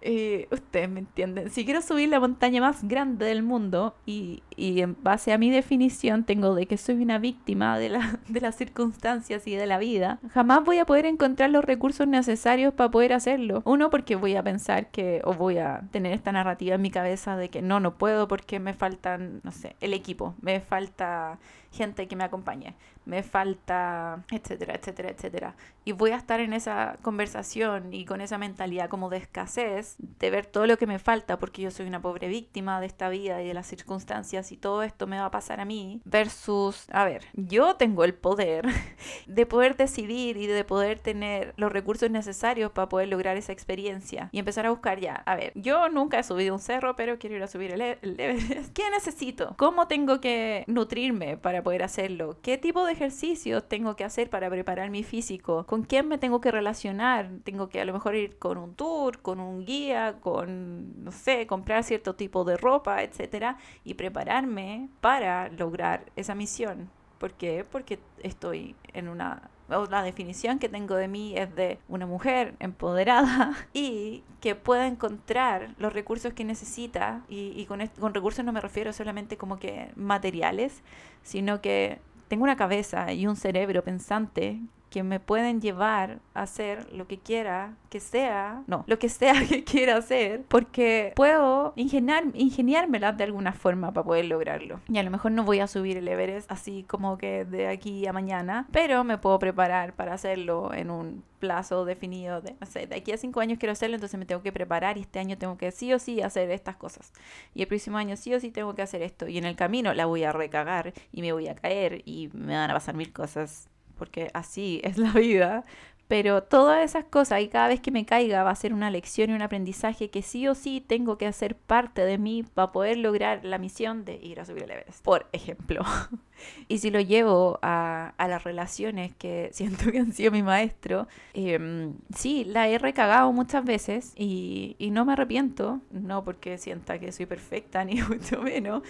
Eh, 0.00 0.48
ustedes 0.50 0.88
me 0.88 1.00
entienden. 1.00 1.50
Si 1.50 1.64
quiero 1.64 1.82
subir 1.82 2.08
la 2.08 2.20
montaña 2.20 2.60
más 2.60 2.86
grande 2.86 3.26
del 3.26 3.42
mundo 3.42 3.94
y, 4.06 4.42
y, 4.56 4.80
en 4.80 4.96
base 5.02 5.32
a 5.32 5.38
mi 5.38 5.50
definición 5.50 6.24
tengo 6.24 6.54
de 6.54 6.66
que 6.66 6.76
soy 6.76 7.02
una 7.02 7.18
víctima 7.18 7.78
de, 7.78 7.98
de 8.28 8.40
las 8.40 8.56
circunstancias 8.56 9.46
y 9.46 9.56
de 9.56 9.66
la 9.66 9.78
vida, 9.78 10.20
jamás 10.32 10.64
voy 10.64 10.78
a 10.78 10.84
poder 10.84 11.06
encontrar 11.06 11.50
los 11.50 11.64
recursos 11.64 12.06
necesarios 12.06 12.74
para 12.74 12.90
poder 12.90 13.12
hacerlo. 13.12 13.62
Uno, 13.64 13.90
porque 13.90 14.16
voy 14.16 14.36
a 14.36 14.42
pensar 14.42 14.90
que, 14.90 15.20
o 15.24 15.34
voy 15.34 15.58
a 15.58 15.82
tener 15.90 16.12
esta 16.12 16.32
narrativa 16.32 16.76
en 16.76 16.82
mi 16.82 16.90
cabeza 16.90 17.36
de 17.36 17.48
que 17.48 17.62
no, 17.62 17.80
no 17.80 17.98
puedo 17.98 18.28
porque 18.28 18.60
me 18.60 18.74
faltan, 18.74 19.40
no 19.42 19.52
sé, 19.52 19.76
el 19.80 19.94
equipo, 19.94 20.34
me 20.40 20.60
falta 20.60 21.38
gente 21.72 22.08
que 22.08 22.16
me 22.16 22.24
acompañe, 22.24 22.74
me 23.04 23.22
falta, 23.22 24.24
etcétera, 24.30 24.74
etcétera, 24.74 25.10
etcétera. 25.10 25.54
Y 25.88 25.92
voy 25.92 26.10
a 26.10 26.16
estar 26.16 26.38
en 26.40 26.52
esa 26.52 26.98
conversación 27.00 27.94
y 27.94 28.04
con 28.04 28.20
esa 28.20 28.36
mentalidad 28.36 28.90
como 28.90 29.08
de 29.08 29.16
escasez, 29.16 29.96
de 29.98 30.28
ver 30.28 30.44
todo 30.44 30.66
lo 30.66 30.76
que 30.76 30.86
me 30.86 30.98
falta 30.98 31.38
porque 31.38 31.62
yo 31.62 31.70
soy 31.70 31.86
una 31.86 32.02
pobre 32.02 32.28
víctima 32.28 32.78
de 32.78 32.86
esta 32.86 33.08
vida 33.08 33.40
y 33.40 33.48
de 33.48 33.54
las 33.54 33.68
circunstancias 33.68 34.52
y 34.52 34.58
todo 34.58 34.82
esto 34.82 35.06
me 35.06 35.18
va 35.18 35.24
a 35.24 35.30
pasar 35.30 35.60
a 35.60 35.64
mí, 35.64 36.02
versus, 36.04 36.84
a 36.92 37.06
ver, 37.06 37.24
yo 37.32 37.76
tengo 37.76 38.04
el 38.04 38.12
poder 38.12 38.66
de 39.26 39.46
poder 39.46 39.78
decidir 39.78 40.36
y 40.36 40.46
de 40.46 40.62
poder 40.62 40.98
tener 40.98 41.54
los 41.56 41.72
recursos 41.72 42.10
necesarios 42.10 42.70
para 42.72 42.90
poder 42.90 43.08
lograr 43.08 43.38
esa 43.38 43.52
experiencia 43.52 44.28
y 44.30 44.40
empezar 44.40 44.66
a 44.66 44.70
buscar 44.70 45.00
ya, 45.00 45.14
a 45.14 45.36
ver, 45.36 45.52
yo 45.54 45.88
nunca 45.88 46.18
he 46.18 46.22
subido 46.22 46.52
un 46.52 46.60
cerro, 46.60 46.96
pero 46.96 47.18
quiero 47.18 47.36
ir 47.36 47.42
a 47.42 47.46
subir 47.46 47.72
el, 47.72 47.80
e-, 47.80 47.98
el 48.02 48.20
Everest. 48.20 48.74
¿Qué 48.74 48.82
necesito? 48.90 49.54
¿Cómo 49.56 49.88
tengo 49.88 50.20
que 50.20 50.64
nutrirme 50.66 51.38
para 51.38 51.62
poder 51.62 51.82
hacerlo? 51.82 52.36
¿Qué 52.42 52.58
tipo 52.58 52.84
de 52.84 52.92
ejercicios 52.92 53.66
tengo 53.66 53.96
que 53.96 54.04
hacer 54.04 54.28
para 54.28 54.50
preparar 54.50 54.90
mi 54.90 55.02
físico? 55.02 55.64
¿Con 55.64 55.77
quién 55.82 56.08
me 56.08 56.18
tengo 56.18 56.40
que 56.40 56.50
relacionar? 56.50 57.30
Tengo 57.44 57.68
que 57.68 57.80
a 57.80 57.84
lo 57.84 57.92
mejor 57.92 58.14
ir 58.14 58.38
con 58.38 58.58
un 58.58 58.74
tour, 58.74 59.20
con 59.20 59.40
un 59.40 59.64
guía, 59.64 60.16
con, 60.20 61.04
no 61.04 61.12
sé, 61.12 61.46
comprar 61.46 61.84
cierto 61.84 62.14
tipo 62.14 62.44
de 62.44 62.56
ropa, 62.56 63.02
etcétera, 63.02 63.58
y 63.84 63.94
prepararme 63.94 64.88
para 65.00 65.48
lograr 65.48 66.06
esa 66.16 66.34
misión. 66.34 66.90
¿Por 67.18 67.32
qué? 67.32 67.64
Porque 67.70 67.98
estoy 68.22 68.76
en 68.92 69.08
una 69.08 69.50
la 69.68 70.02
definición 70.02 70.58
que 70.58 70.68
tengo 70.68 70.94
de 70.94 71.08
mí 71.08 71.36
es 71.36 71.54
de 71.54 71.78
una 71.88 72.06
mujer 72.06 72.54
empoderada 72.58 73.54
y 73.74 74.24
que 74.40 74.54
pueda 74.54 74.86
encontrar 74.86 75.74
los 75.78 75.92
recursos 75.92 76.32
que 76.32 76.44
necesita 76.44 77.22
y, 77.28 77.64
con, 77.66 77.86
con 78.00 78.14
recursos 78.14 78.44
no 78.44 78.52
me 78.52 78.60
refiero 78.60 78.92
solamente 78.92 79.36
como 79.36 79.58
que 79.58 79.90
materiales, 79.94 80.82
sino 81.22 81.60
que 81.60 82.00
tengo 82.28 82.44
una 82.44 82.56
cabeza 82.56 83.12
y 83.12 83.26
un 83.26 83.36
cerebro 83.36 83.82
pensante 83.84 84.60
que 84.90 85.02
me 85.02 85.20
pueden 85.20 85.60
llevar 85.60 86.20
a 86.34 86.42
hacer 86.42 86.92
lo 86.92 87.06
que 87.06 87.18
quiera 87.18 87.74
que 87.90 88.00
sea, 88.00 88.62
no, 88.66 88.84
lo 88.86 88.98
que 88.98 89.08
sea 89.08 89.34
que 89.48 89.64
quiera 89.64 89.96
hacer, 89.96 90.42
porque 90.48 91.12
puedo 91.16 91.72
ingeniar, 91.76 92.24
ingeniármela 92.34 93.12
de 93.12 93.24
alguna 93.24 93.52
forma 93.52 93.92
para 93.92 94.04
poder 94.04 94.26
lograrlo. 94.26 94.80
Y 94.88 94.98
a 94.98 95.02
lo 95.02 95.10
mejor 95.10 95.32
no 95.32 95.44
voy 95.44 95.60
a 95.60 95.66
subir 95.66 95.96
el 95.96 96.08
Everest 96.08 96.50
así 96.50 96.84
como 96.84 97.18
que 97.18 97.44
de 97.44 97.68
aquí 97.68 98.06
a 98.06 98.12
mañana, 98.12 98.66
pero 98.72 99.04
me 99.04 99.18
puedo 99.18 99.38
preparar 99.38 99.94
para 99.94 100.14
hacerlo 100.14 100.72
en 100.74 100.90
un 100.90 101.24
plazo 101.38 101.84
definido 101.84 102.40
de, 102.40 102.56
no 102.60 102.66
sé, 102.66 102.86
de 102.86 102.96
aquí 102.96 103.12
a 103.12 103.16
cinco 103.16 103.40
años 103.40 103.58
quiero 103.58 103.72
hacerlo, 103.72 103.94
entonces 103.94 104.18
me 104.18 104.26
tengo 104.26 104.42
que 104.42 104.52
preparar 104.52 104.98
y 104.98 105.02
este 105.02 105.18
año 105.18 105.38
tengo 105.38 105.56
que 105.56 105.70
sí 105.70 105.92
o 105.92 105.98
sí 105.98 106.20
hacer 106.20 106.50
estas 106.50 106.76
cosas. 106.76 107.12
Y 107.54 107.62
el 107.62 107.68
próximo 107.68 107.96
año 107.96 108.16
sí 108.16 108.34
o 108.34 108.40
sí 108.40 108.50
tengo 108.50 108.74
que 108.74 108.82
hacer 108.82 109.02
esto. 109.02 109.28
Y 109.28 109.38
en 109.38 109.44
el 109.44 109.56
camino 109.56 109.94
la 109.94 110.06
voy 110.06 110.24
a 110.24 110.32
recagar 110.32 110.92
y 111.12 111.22
me 111.22 111.32
voy 111.32 111.48
a 111.48 111.54
caer 111.54 112.02
y 112.04 112.28
me 112.32 112.54
van 112.54 112.70
a 112.70 112.74
pasar 112.74 112.94
mil 112.94 113.12
cosas 113.12 113.68
porque 113.98 114.30
así 114.34 114.80
es 114.84 114.98
la 114.98 115.12
vida. 115.12 115.64
Pero 116.08 116.42
todas 116.42 116.82
esas 116.82 117.04
cosas 117.04 117.42
y 117.42 117.48
cada 117.48 117.68
vez 117.68 117.80
que 117.80 117.90
me 117.90 118.06
caiga 118.06 118.42
va 118.42 118.50
a 118.50 118.54
ser 118.54 118.72
una 118.72 118.90
lección 118.90 119.28
y 119.28 119.34
un 119.34 119.42
aprendizaje 119.42 120.08
que 120.08 120.22
sí 120.22 120.48
o 120.48 120.54
sí 120.54 120.80
tengo 120.80 121.18
que 121.18 121.26
hacer 121.26 121.54
parte 121.54 122.02
de 122.02 122.16
mí 122.16 122.44
para 122.54 122.72
poder 122.72 122.96
lograr 122.96 123.44
la 123.44 123.58
misión 123.58 124.06
de 124.06 124.14
ir 124.14 124.40
a 124.40 124.46
subir 124.46 124.62
el 124.62 124.70
Everest, 124.70 125.04
por 125.04 125.26
ejemplo. 125.32 125.82
y 126.68 126.78
si 126.78 126.90
lo 126.90 126.98
llevo 127.00 127.58
a, 127.60 128.14
las 128.18 128.42
relaciones 128.42 129.14
que 129.16 129.50
siento 129.52 129.92
que 129.92 129.98
han 129.98 130.14
sido 130.14 130.32
mi 130.32 130.42
maestro, 130.42 131.08
eh, 131.34 131.92
sí, 132.16 132.44
la 132.44 132.68
he 132.68 132.78
recagado 132.78 133.30
muchas 133.34 133.62
veces 133.66 134.14
y, 134.16 134.76
y 134.78 134.90
no 134.90 135.04
me 135.04 135.12
arrepiento, 135.12 135.82
no 135.90 136.24
porque 136.24 136.56
sienta 136.56 136.98
que 136.98 137.12
soy 137.12 137.26
perfecta 137.26 137.84
ni 137.84 138.00
mucho 138.00 138.40
menos, 138.40 138.82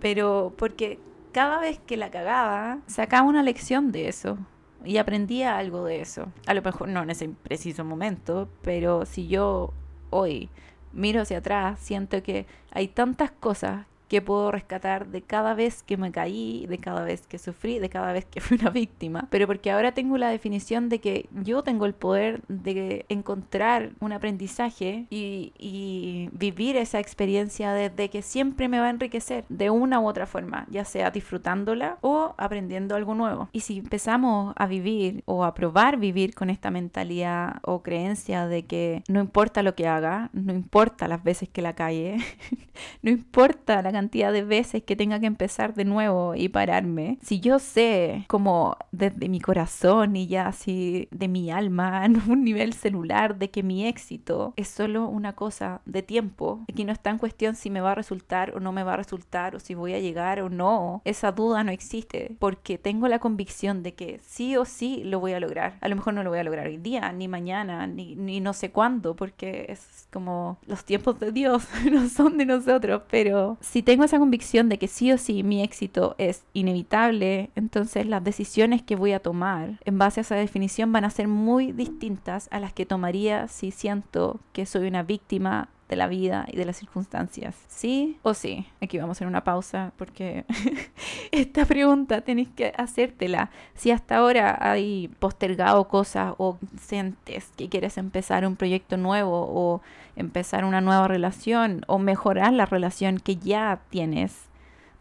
pero 0.00 0.54
porque 0.56 0.98
cada 1.32 1.58
vez 1.58 1.78
que 1.80 1.96
la 1.96 2.10
cagaba, 2.10 2.78
sacaba 2.86 3.26
una 3.26 3.42
lección 3.42 3.90
de 3.92 4.08
eso 4.08 4.38
y 4.84 4.98
aprendía 4.98 5.56
algo 5.56 5.84
de 5.84 6.00
eso. 6.00 6.26
A 6.46 6.54
lo 6.54 6.62
mejor 6.62 6.88
no 6.88 7.02
en 7.02 7.10
ese 7.10 7.28
preciso 7.28 7.84
momento, 7.84 8.48
pero 8.62 9.06
si 9.06 9.28
yo 9.28 9.72
hoy 10.10 10.50
miro 10.92 11.22
hacia 11.22 11.38
atrás, 11.38 11.80
siento 11.80 12.22
que 12.22 12.46
hay 12.70 12.88
tantas 12.88 13.30
cosas 13.30 13.86
que 14.12 14.20
puedo 14.20 14.50
rescatar 14.50 15.06
de 15.06 15.22
cada 15.22 15.54
vez 15.54 15.82
que 15.82 15.96
me 15.96 16.12
caí, 16.12 16.66
de 16.66 16.76
cada 16.76 17.02
vez 17.02 17.26
que 17.26 17.38
sufrí, 17.38 17.78
de 17.78 17.88
cada 17.88 18.12
vez 18.12 18.26
que 18.26 18.42
fui 18.42 18.58
una 18.60 18.68
víctima, 18.68 19.26
pero 19.30 19.46
porque 19.46 19.70
ahora 19.70 19.92
tengo 19.92 20.18
la 20.18 20.28
definición 20.28 20.90
de 20.90 20.98
que 20.98 21.30
yo 21.42 21.62
tengo 21.62 21.86
el 21.86 21.94
poder 21.94 22.42
de 22.46 23.06
encontrar 23.08 23.92
un 24.00 24.12
aprendizaje 24.12 25.06
y, 25.08 25.54
y 25.58 26.28
vivir 26.32 26.76
esa 26.76 27.00
experiencia 27.00 27.72
desde 27.72 28.10
que 28.10 28.20
siempre 28.20 28.68
me 28.68 28.80
va 28.80 28.88
a 28.88 28.90
enriquecer 28.90 29.46
de 29.48 29.70
una 29.70 29.98
u 29.98 30.06
otra 30.06 30.26
forma, 30.26 30.66
ya 30.68 30.84
sea 30.84 31.10
disfrutándola 31.10 31.96
o 32.02 32.34
aprendiendo 32.36 32.94
algo 32.96 33.14
nuevo. 33.14 33.48
Y 33.52 33.60
si 33.60 33.78
empezamos 33.78 34.52
a 34.58 34.66
vivir 34.66 35.22
o 35.24 35.42
a 35.42 35.54
probar 35.54 35.96
vivir 35.96 36.34
con 36.34 36.50
esta 36.50 36.70
mentalidad 36.70 37.60
o 37.62 37.82
creencia 37.82 38.46
de 38.46 38.66
que 38.66 39.04
no 39.08 39.20
importa 39.20 39.62
lo 39.62 39.74
que 39.74 39.88
haga, 39.88 40.28
no 40.34 40.52
importa 40.52 41.08
las 41.08 41.24
veces 41.24 41.48
que 41.48 41.62
la 41.62 41.72
calle, 41.74 42.18
no 43.02 43.10
importa 43.10 43.80
la 43.80 43.90
cantidad 43.90 44.01
cantidad 44.02 44.32
de 44.32 44.42
veces 44.42 44.82
que 44.82 44.96
tenga 44.96 45.20
que 45.20 45.26
empezar 45.26 45.74
de 45.74 45.84
nuevo 45.84 46.34
y 46.34 46.48
pararme, 46.48 47.18
si 47.22 47.38
yo 47.38 47.60
sé 47.60 48.24
como 48.26 48.76
desde 48.90 49.28
mi 49.28 49.40
corazón 49.40 50.16
y 50.16 50.26
ya 50.26 50.48
así 50.48 51.06
de 51.12 51.28
mi 51.28 51.52
alma, 51.52 52.04
en 52.04 52.20
un 52.28 52.42
nivel 52.42 52.72
celular, 52.72 53.38
de 53.38 53.50
que 53.50 53.62
mi 53.62 53.86
éxito 53.86 54.54
es 54.56 54.66
solo 54.66 55.06
una 55.06 55.34
cosa 55.34 55.82
de 55.84 56.02
tiempo, 56.02 56.64
aquí 56.68 56.84
no 56.84 56.92
está 56.92 57.10
en 57.10 57.18
cuestión 57.18 57.54
si 57.54 57.70
me 57.70 57.80
va 57.80 57.92
a 57.92 57.94
resultar 57.94 58.56
o 58.56 58.60
no 58.60 58.72
me 58.72 58.82
va 58.82 58.94
a 58.94 58.96
resultar, 58.96 59.54
o 59.54 59.60
si 59.60 59.74
voy 59.74 59.94
a 59.94 60.00
llegar 60.00 60.40
o 60.40 60.50
no, 60.50 61.00
esa 61.04 61.30
duda 61.30 61.62
no 61.62 61.70
existe, 61.70 62.34
porque 62.40 62.78
tengo 62.78 63.06
la 63.06 63.20
convicción 63.20 63.84
de 63.84 63.94
que 63.94 64.18
sí 64.26 64.56
o 64.56 64.64
sí 64.64 65.02
lo 65.04 65.20
voy 65.20 65.34
a 65.34 65.40
lograr. 65.40 65.76
A 65.80 65.88
lo 65.88 65.94
mejor 65.94 66.14
no 66.14 66.24
lo 66.24 66.30
voy 66.30 66.40
a 66.40 66.44
lograr 66.44 66.66
hoy 66.66 66.78
día, 66.78 67.12
ni 67.12 67.28
mañana, 67.28 67.86
ni, 67.86 68.16
ni 68.16 68.40
no 68.40 68.52
sé 68.52 68.72
cuándo, 68.72 69.14
porque 69.14 69.66
es 69.68 70.08
como 70.12 70.58
los 70.66 70.84
tiempos 70.84 71.20
de 71.20 71.30
Dios 71.30 71.68
no 71.92 72.08
son 72.08 72.36
de 72.36 72.46
nosotros, 72.46 73.02
pero 73.08 73.58
si 73.60 73.81
te 73.82 73.92
tengo 73.92 74.04
esa 74.04 74.18
convicción 74.18 74.68
de 74.68 74.78
que 74.78 74.88
sí 74.88 75.12
o 75.12 75.18
sí 75.18 75.42
mi 75.42 75.62
éxito 75.62 76.14
es 76.18 76.44
inevitable, 76.52 77.50
entonces 77.56 78.06
las 78.06 78.22
decisiones 78.22 78.80
que 78.80 78.96
voy 78.96 79.12
a 79.12 79.20
tomar 79.20 79.80
en 79.84 79.98
base 79.98 80.20
a 80.20 80.22
esa 80.22 80.36
definición 80.36 80.92
van 80.92 81.04
a 81.04 81.10
ser 81.10 81.26
muy 81.28 81.72
distintas 81.72 82.48
a 82.52 82.60
las 82.60 82.72
que 82.72 82.86
tomaría 82.86 83.48
si 83.48 83.70
siento 83.70 84.40
que 84.52 84.66
soy 84.66 84.86
una 84.86 85.02
víctima 85.02 85.68
de 85.92 85.96
la 85.96 86.08
vida 86.08 86.46
y 86.50 86.56
de 86.56 86.64
las 86.64 86.78
circunstancias. 86.78 87.54
¿Sí 87.68 88.16
o 88.22 88.32
sí? 88.32 88.66
Aquí 88.80 88.96
vamos 88.96 89.10
a 89.10 89.18
hacer 89.18 89.26
una 89.26 89.44
pausa 89.44 89.92
porque 89.98 90.46
esta 91.32 91.66
pregunta 91.66 92.22
tenéis 92.22 92.48
que 92.48 92.72
hacértela. 92.78 93.50
Si 93.74 93.90
hasta 93.90 94.16
ahora 94.16 94.56
hay 94.58 95.08
postergado 95.18 95.88
cosas 95.88 96.32
o 96.38 96.56
sientes 96.80 97.50
que 97.58 97.68
quieres 97.68 97.98
empezar 97.98 98.46
un 98.46 98.56
proyecto 98.56 98.96
nuevo 98.96 99.46
o 99.52 99.82
empezar 100.16 100.64
una 100.64 100.80
nueva 100.80 101.08
relación 101.08 101.84
o 101.88 101.98
mejorar 101.98 102.54
la 102.54 102.64
relación 102.64 103.18
que 103.18 103.36
ya 103.36 103.82
tienes 103.90 104.46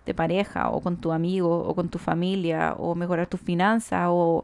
de 0.06 0.14
pareja 0.14 0.72
o 0.72 0.82
con 0.82 0.98
tu 0.98 1.14
amigo 1.14 1.64
o 1.64 1.74
con 1.74 1.88
tu 1.88 2.00
familia 2.00 2.76
o 2.78 2.96
mejorar 2.96 3.28
tu 3.28 3.38
finanzas 3.38 4.08
o 4.10 4.44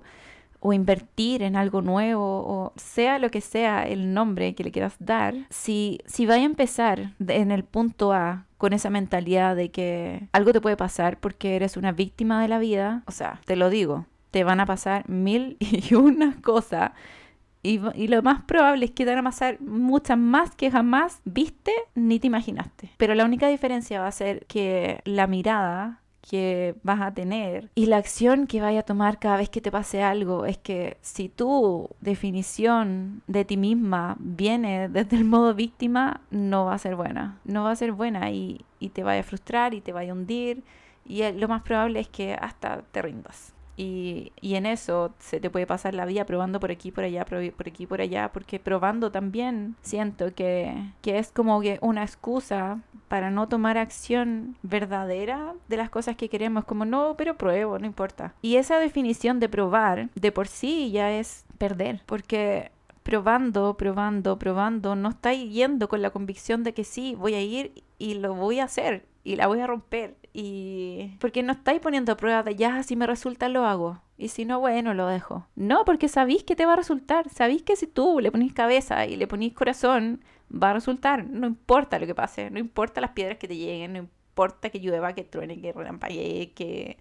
o 0.59 0.73
invertir 0.73 1.43
en 1.43 1.55
algo 1.55 1.81
nuevo 1.81 2.23
o 2.23 2.73
sea 2.75 3.19
lo 3.19 3.29
que 3.29 3.41
sea 3.41 3.87
el 3.87 4.13
nombre 4.13 4.55
que 4.55 4.63
le 4.63 4.71
quieras 4.71 4.95
dar, 4.99 5.35
si, 5.49 5.99
si 6.05 6.25
vaya 6.25 6.43
a 6.43 6.45
empezar 6.45 7.13
en 7.19 7.51
el 7.51 7.63
punto 7.63 8.13
A 8.13 8.45
con 8.57 8.73
esa 8.73 8.89
mentalidad 8.89 9.55
de 9.55 9.69
que 9.69 10.27
algo 10.31 10.51
te 10.51 10.61
puede 10.61 10.77
pasar 10.77 11.19
porque 11.19 11.55
eres 11.55 11.77
una 11.77 11.91
víctima 11.91 12.41
de 12.41 12.47
la 12.47 12.59
vida, 12.59 13.03
o 13.05 13.11
sea, 13.11 13.39
te 13.45 13.55
lo 13.55 13.69
digo, 13.69 14.07
te 14.31 14.43
van 14.43 14.59
a 14.59 14.65
pasar 14.65 15.07
mil 15.09 15.57
y 15.59 15.93
una 15.93 16.41
cosas 16.41 16.91
y, 17.63 17.81
y, 17.95 18.07
lo 18.07 18.21
más 18.21 18.43
probable 18.43 18.85
es 18.85 18.91
que 18.91 19.03
te 19.03 19.09
van 19.09 19.19
a 19.19 19.23
pasar 19.23 19.59
muchas 19.59 20.17
más 20.17 20.55
que 20.55 20.71
jamás 20.71 21.21
viste 21.25 21.73
ni 21.95 22.17
te 22.19 22.27
imaginaste. 22.27 22.91
Pero 22.97 23.13
la 23.13 23.25
única 23.25 23.47
diferencia 23.49 23.99
va 23.99 24.07
a 24.07 24.11
ser 24.11 24.45
que 24.45 25.01
la 25.03 25.27
mirada 25.27 26.01
que 26.29 26.75
vas 26.83 27.01
a 27.01 27.13
tener 27.13 27.69
y 27.73 27.85
la 27.85 27.97
acción 27.97 28.47
que 28.47 28.61
vaya 28.61 28.81
a 28.81 28.83
tomar 28.83 29.17
cada 29.17 29.37
vez 29.37 29.49
que 29.49 29.61
te 29.61 29.71
pase 29.71 30.03
algo 30.03 30.45
es 30.45 30.57
que 30.57 30.97
si 31.01 31.29
tu 31.29 31.89
definición 32.01 33.21
de 33.27 33.45
ti 33.45 33.55
misma 33.55 34.17
viene 34.19 34.89
desde 34.89 35.15
el 35.15 35.23
modo 35.23 35.53
víctima, 35.53 36.21
no 36.29 36.65
va 36.65 36.73
a 36.73 36.79
ser 36.79 36.95
buena. 36.95 37.39
No 37.45 37.63
va 37.63 37.71
a 37.71 37.75
ser 37.75 37.93
buena 37.93 38.29
y, 38.31 38.65
y 38.79 38.89
te 38.89 39.03
vaya 39.03 39.21
a 39.21 39.23
frustrar 39.23 39.73
y 39.73 39.81
te 39.81 39.93
vaya 39.93 40.11
a 40.11 40.15
hundir 40.15 40.63
y 41.05 41.31
lo 41.31 41.47
más 41.47 41.61
probable 41.61 42.01
es 42.01 42.09
que 42.09 42.33
hasta 42.33 42.81
te 42.91 43.01
rindas. 43.01 43.56
Y, 43.77 44.31
y, 44.41 44.55
en 44.55 44.65
eso 44.65 45.13
se 45.19 45.39
te 45.39 45.51
puede 45.51 45.67
pasar 45.67 45.93
la 45.93 46.05
vida 46.05 46.25
probando 46.25 46.59
por 46.59 46.71
aquí, 46.71 46.91
por 46.91 47.03
allá, 47.03 47.25
por, 47.25 47.67
aquí, 47.67 47.85
por 47.85 48.01
allá, 48.01 48.31
porque 48.33 48.59
probando 48.59 49.11
también 49.11 49.75
siento 49.81 50.33
que, 50.33 50.73
que 51.03 51.19
es 51.19 51.31
como 51.31 51.61
una 51.81 52.03
excusa 52.03 52.81
para 53.07 53.29
no 53.29 53.47
tomar 53.47 53.77
acción 53.77 54.57
verdadera 54.63 55.53
de 55.67 55.77
las 55.77 55.91
cosas 55.91 56.15
que 56.15 56.27
queremos, 56.27 56.65
como 56.65 56.85
no, 56.85 57.15
pero 57.17 57.37
pruebo, 57.37 57.77
no 57.77 57.85
importa. 57.85 58.33
Y 58.41 58.55
esa 58.55 58.79
definición 58.79 59.39
de 59.39 59.47
probar 59.47 60.09
de 60.15 60.31
por 60.31 60.47
sí 60.47 60.89
ya 60.91 61.11
es 61.11 61.45
perder, 61.59 62.01
porque 62.07 62.71
probando, 63.03 63.77
probando, 63.77 64.37
probando, 64.37 64.95
no 64.95 65.09
está 65.09 65.33
yendo 65.33 65.87
con 65.87 66.01
la 66.01 66.09
convicción 66.09 66.63
de 66.63 66.73
que 66.73 66.83
sí, 66.83 67.15
voy 67.15 67.35
a 67.35 67.41
ir 67.41 67.83
y 67.97 68.15
lo 68.15 68.33
voy 68.33 68.59
a 68.59 68.65
hacer 68.65 69.05
y 69.27 69.35
la 69.35 69.47
voy 69.47 69.59
a 69.59 69.67
romper. 69.67 70.15
Y 70.31 71.17
porque 71.19 71.43
no 71.43 71.51
estáis 71.51 71.81
poniendo 71.81 72.15
pruebas 72.15 72.45
de 72.45 72.55
ya, 72.55 72.81
si 72.83 72.95
me 72.95 73.05
resulta, 73.05 73.49
lo 73.49 73.65
hago. 73.65 74.01
Y 74.17 74.29
si 74.29 74.45
no, 74.45 74.61
bueno, 74.61 74.93
lo 74.93 75.05
dejo. 75.05 75.45
No, 75.55 75.83
porque 75.83 76.07
sabéis 76.07 76.45
que 76.45 76.55
te 76.55 76.65
va 76.65 76.73
a 76.73 76.77
resultar. 76.77 77.27
Sabéis 77.29 77.61
que 77.61 77.75
si 77.75 77.87
tú 77.87 78.21
le 78.21 78.31
ponís 78.31 78.53
cabeza 78.53 79.05
y 79.05 79.17
le 79.17 79.27
ponís 79.27 79.51
corazón, 79.53 80.23
va 80.49 80.69
a 80.69 80.75
resultar. 80.75 81.25
No 81.25 81.45
importa 81.45 81.99
lo 81.99 82.07
que 82.07 82.15
pase. 82.15 82.49
No 82.49 82.57
importa 82.57 83.01
las 83.01 83.11
piedras 83.11 83.37
que 83.37 83.49
te 83.49 83.57
lleguen. 83.57 83.93
No 83.93 83.99
importa 83.99 84.69
que 84.69 84.79
llueva, 84.79 85.11
que 85.11 85.25
truene, 85.25 85.59
que 85.59 85.73
relampaguee, 85.73 86.53
que 86.53 86.97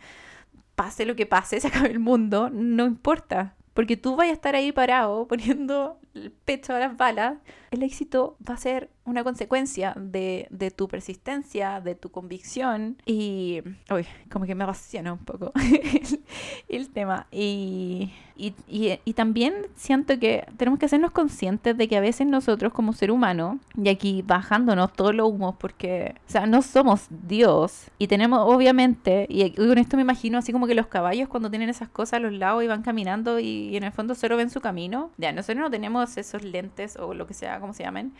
pase 0.74 1.06
lo 1.06 1.14
que 1.14 1.26
pase, 1.26 1.60
se 1.60 1.68
acabe 1.68 1.92
el 1.92 2.00
mundo. 2.00 2.50
No 2.50 2.86
importa. 2.86 3.54
Porque 3.72 3.96
tú 3.96 4.16
vas 4.16 4.26
a 4.26 4.32
estar 4.32 4.56
ahí 4.56 4.72
parado 4.72 5.28
poniendo 5.28 6.00
el 6.16 6.32
pecho 6.32 6.74
a 6.74 6.78
las 6.78 6.96
balas. 6.96 7.34
El 7.70 7.82
éxito 7.82 8.36
va 8.48 8.54
a 8.54 8.58
ser 8.58 8.90
una 9.04 9.22
consecuencia 9.22 9.94
de, 9.96 10.48
de, 10.50 10.70
tu 10.70 10.88
persistencia, 10.88 11.80
de 11.80 11.94
tu 11.94 12.10
convicción 12.10 12.96
y, 13.06 13.62
uy, 13.90 14.06
como 14.30 14.46
que 14.46 14.54
me 14.54 14.64
apasiona 14.64 15.12
un 15.12 15.24
poco 15.24 15.52
el, 15.60 16.20
el 16.68 16.88
tema. 16.88 17.26
Y, 17.30 18.12
y, 18.36 18.54
y, 18.68 18.98
y, 19.04 19.12
también 19.14 19.54
siento 19.76 20.18
que 20.18 20.46
tenemos 20.56 20.78
que 20.78 20.86
hacernos 20.86 21.12
conscientes 21.12 21.76
de 21.76 21.88
que 21.88 21.96
a 21.96 22.00
veces 22.00 22.26
nosotros 22.26 22.72
como 22.72 22.92
ser 22.92 23.10
humano, 23.10 23.60
y 23.80 23.88
aquí 23.88 24.22
bajándonos 24.26 24.92
todos 24.92 25.14
los 25.14 25.28
humos, 25.30 25.54
porque, 25.58 26.14
o 26.28 26.30
sea, 26.30 26.46
no 26.46 26.62
somos 26.62 27.06
Dios 27.10 27.86
y 27.98 28.08
tenemos 28.08 28.40
obviamente, 28.42 29.26
y 29.28 29.50
con 29.50 29.78
esto 29.78 29.96
me 29.96 30.02
imagino 30.02 30.38
así 30.38 30.52
como 30.52 30.66
que 30.66 30.74
los 30.74 30.86
caballos 30.86 31.28
cuando 31.28 31.48
tienen 31.48 31.68
esas 31.68 31.88
cosas 31.88 32.14
a 32.14 32.20
los 32.20 32.32
lados 32.32 32.62
y 32.62 32.66
van 32.66 32.82
caminando 32.82 33.38
y, 33.38 33.68
y 33.68 33.76
en 33.76 33.84
el 33.84 33.92
fondo 33.92 34.14
solo 34.14 34.36
ven 34.36 34.50
su 34.50 34.60
camino, 34.60 35.10
ya 35.16 35.32
nosotros 35.32 35.62
no 35.62 35.70
tenemos 35.70 36.05
esos 36.16 36.42
lentes 36.42 36.96
o 36.96 37.14
lo 37.14 37.26
que 37.26 37.34
sea, 37.34 37.60
como 37.60 37.72
se 37.72 37.82
llamen 37.82 38.12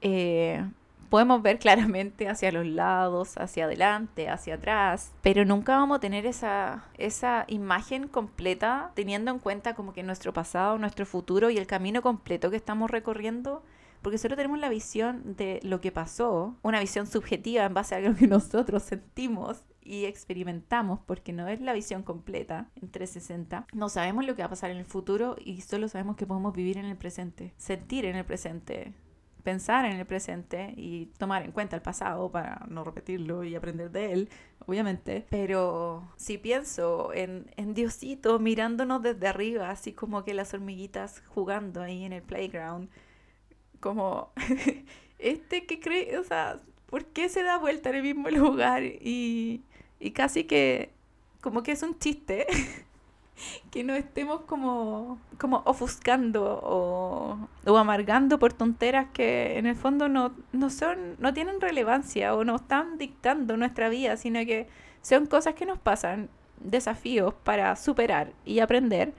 eh, 0.00 0.64
podemos 1.08 1.42
ver 1.42 1.58
claramente 1.58 2.28
hacia 2.28 2.52
los 2.52 2.66
lados, 2.66 3.36
hacia 3.38 3.64
adelante, 3.64 4.28
hacia 4.28 4.54
atrás, 4.54 5.12
pero 5.22 5.44
nunca 5.44 5.76
vamos 5.76 5.96
a 5.96 6.00
tener 6.00 6.26
esa, 6.26 6.84
esa 6.98 7.44
imagen 7.48 8.08
completa 8.08 8.92
teniendo 8.94 9.30
en 9.30 9.38
cuenta 9.38 9.74
como 9.74 9.92
que 9.92 10.02
nuestro 10.02 10.32
pasado, 10.32 10.78
nuestro 10.78 11.06
futuro 11.06 11.50
y 11.50 11.56
el 11.56 11.66
camino 11.66 12.02
completo 12.02 12.50
que 12.50 12.56
estamos 12.56 12.90
recorriendo 12.90 13.62
porque 14.02 14.18
solo 14.18 14.36
tenemos 14.36 14.60
la 14.60 14.68
visión 14.68 15.36
de 15.36 15.58
lo 15.64 15.80
que 15.80 15.90
pasó, 15.90 16.54
una 16.62 16.78
visión 16.78 17.06
subjetiva 17.06 17.64
en 17.64 17.74
base 17.74 17.96
a 17.96 18.00
lo 18.00 18.14
que 18.14 18.26
nosotros 18.28 18.82
sentimos 18.82 19.62
y 19.88 20.04
experimentamos, 20.04 21.00
porque 21.06 21.32
no 21.32 21.48
es 21.48 21.62
la 21.62 21.72
visión 21.72 22.02
completa 22.02 22.68
en 22.76 22.90
360. 22.90 23.66
No 23.72 23.88
sabemos 23.88 24.26
lo 24.26 24.36
que 24.36 24.42
va 24.42 24.46
a 24.46 24.50
pasar 24.50 24.70
en 24.70 24.76
el 24.76 24.84
futuro 24.84 25.36
y 25.42 25.62
solo 25.62 25.88
sabemos 25.88 26.16
que 26.16 26.26
podemos 26.26 26.54
vivir 26.54 26.76
en 26.76 26.84
el 26.84 26.96
presente, 26.96 27.54
sentir 27.56 28.04
en 28.04 28.14
el 28.14 28.26
presente, 28.26 28.92
pensar 29.42 29.86
en 29.86 29.96
el 29.96 30.04
presente 30.04 30.74
y 30.76 31.06
tomar 31.16 31.42
en 31.42 31.52
cuenta 31.52 31.74
el 31.74 31.80
pasado 31.80 32.30
para 32.30 32.66
no 32.68 32.84
repetirlo 32.84 33.44
y 33.44 33.54
aprender 33.54 33.90
de 33.90 34.12
él, 34.12 34.28
obviamente. 34.66 35.26
Pero 35.30 36.06
si 36.16 36.36
pienso 36.36 37.14
en, 37.14 37.50
en 37.56 37.72
Diosito 37.72 38.38
mirándonos 38.38 39.02
desde 39.02 39.26
arriba, 39.26 39.70
así 39.70 39.94
como 39.94 40.22
que 40.22 40.34
las 40.34 40.52
hormiguitas 40.52 41.22
jugando 41.28 41.80
ahí 41.80 42.04
en 42.04 42.12
el 42.12 42.22
playground, 42.22 42.90
como 43.80 44.32
este 45.18 45.64
que 45.64 45.80
cree, 45.80 46.18
o 46.18 46.24
sea, 46.24 46.60
¿por 46.84 47.06
qué 47.06 47.28
se 47.30 47.42
da 47.42 47.56
vuelta 47.56 47.90
en 47.90 47.96
el 47.96 48.02
mismo 48.02 48.28
lugar? 48.30 48.82
Y, 48.84 49.62
y 50.00 50.12
casi 50.12 50.44
que, 50.44 50.90
como 51.40 51.62
que 51.62 51.72
es 51.72 51.82
un 51.82 51.98
chiste. 51.98 52.46
que 53.70 53.84
no 53.84 53.94
estemos 53.94 54.40
como, 54.42 55.18
como 55.38 55.62
ofuscando 55.64 56.60
o, 56.62 57.38
amargando 57.76 58.38
por 58.38 58.52
tonteras 58.52 59.06
que 59.12 59.58
en 59.58 59.66
el 59.66 59.76
fondo 59.76 60.08
no, 60.08 60.32
no 60.52 60.70
son, 60.70 61.16
no 61.18 61.32
tienen 61.32 61.60
relevancia 61.60 62.34
o 62.34 62.44
no 62.44 62.56
están 62.56 62.98
dictando 62.98 63.56
nuestra 63.56 63.88
vida, 63.88 64.16
sino 64.16 64.40
que 64.40 64.66
son 65.02 65.26
cosas 65.26 65.54
que 65.54 65.66
nos 65.66 65.78
pasan, 65.78 66.28
desafíos 66.60 67.34
para 67.44 67.76
superar 67.76 68.32
y 68.44 68.58
aprender, 68.58 69.12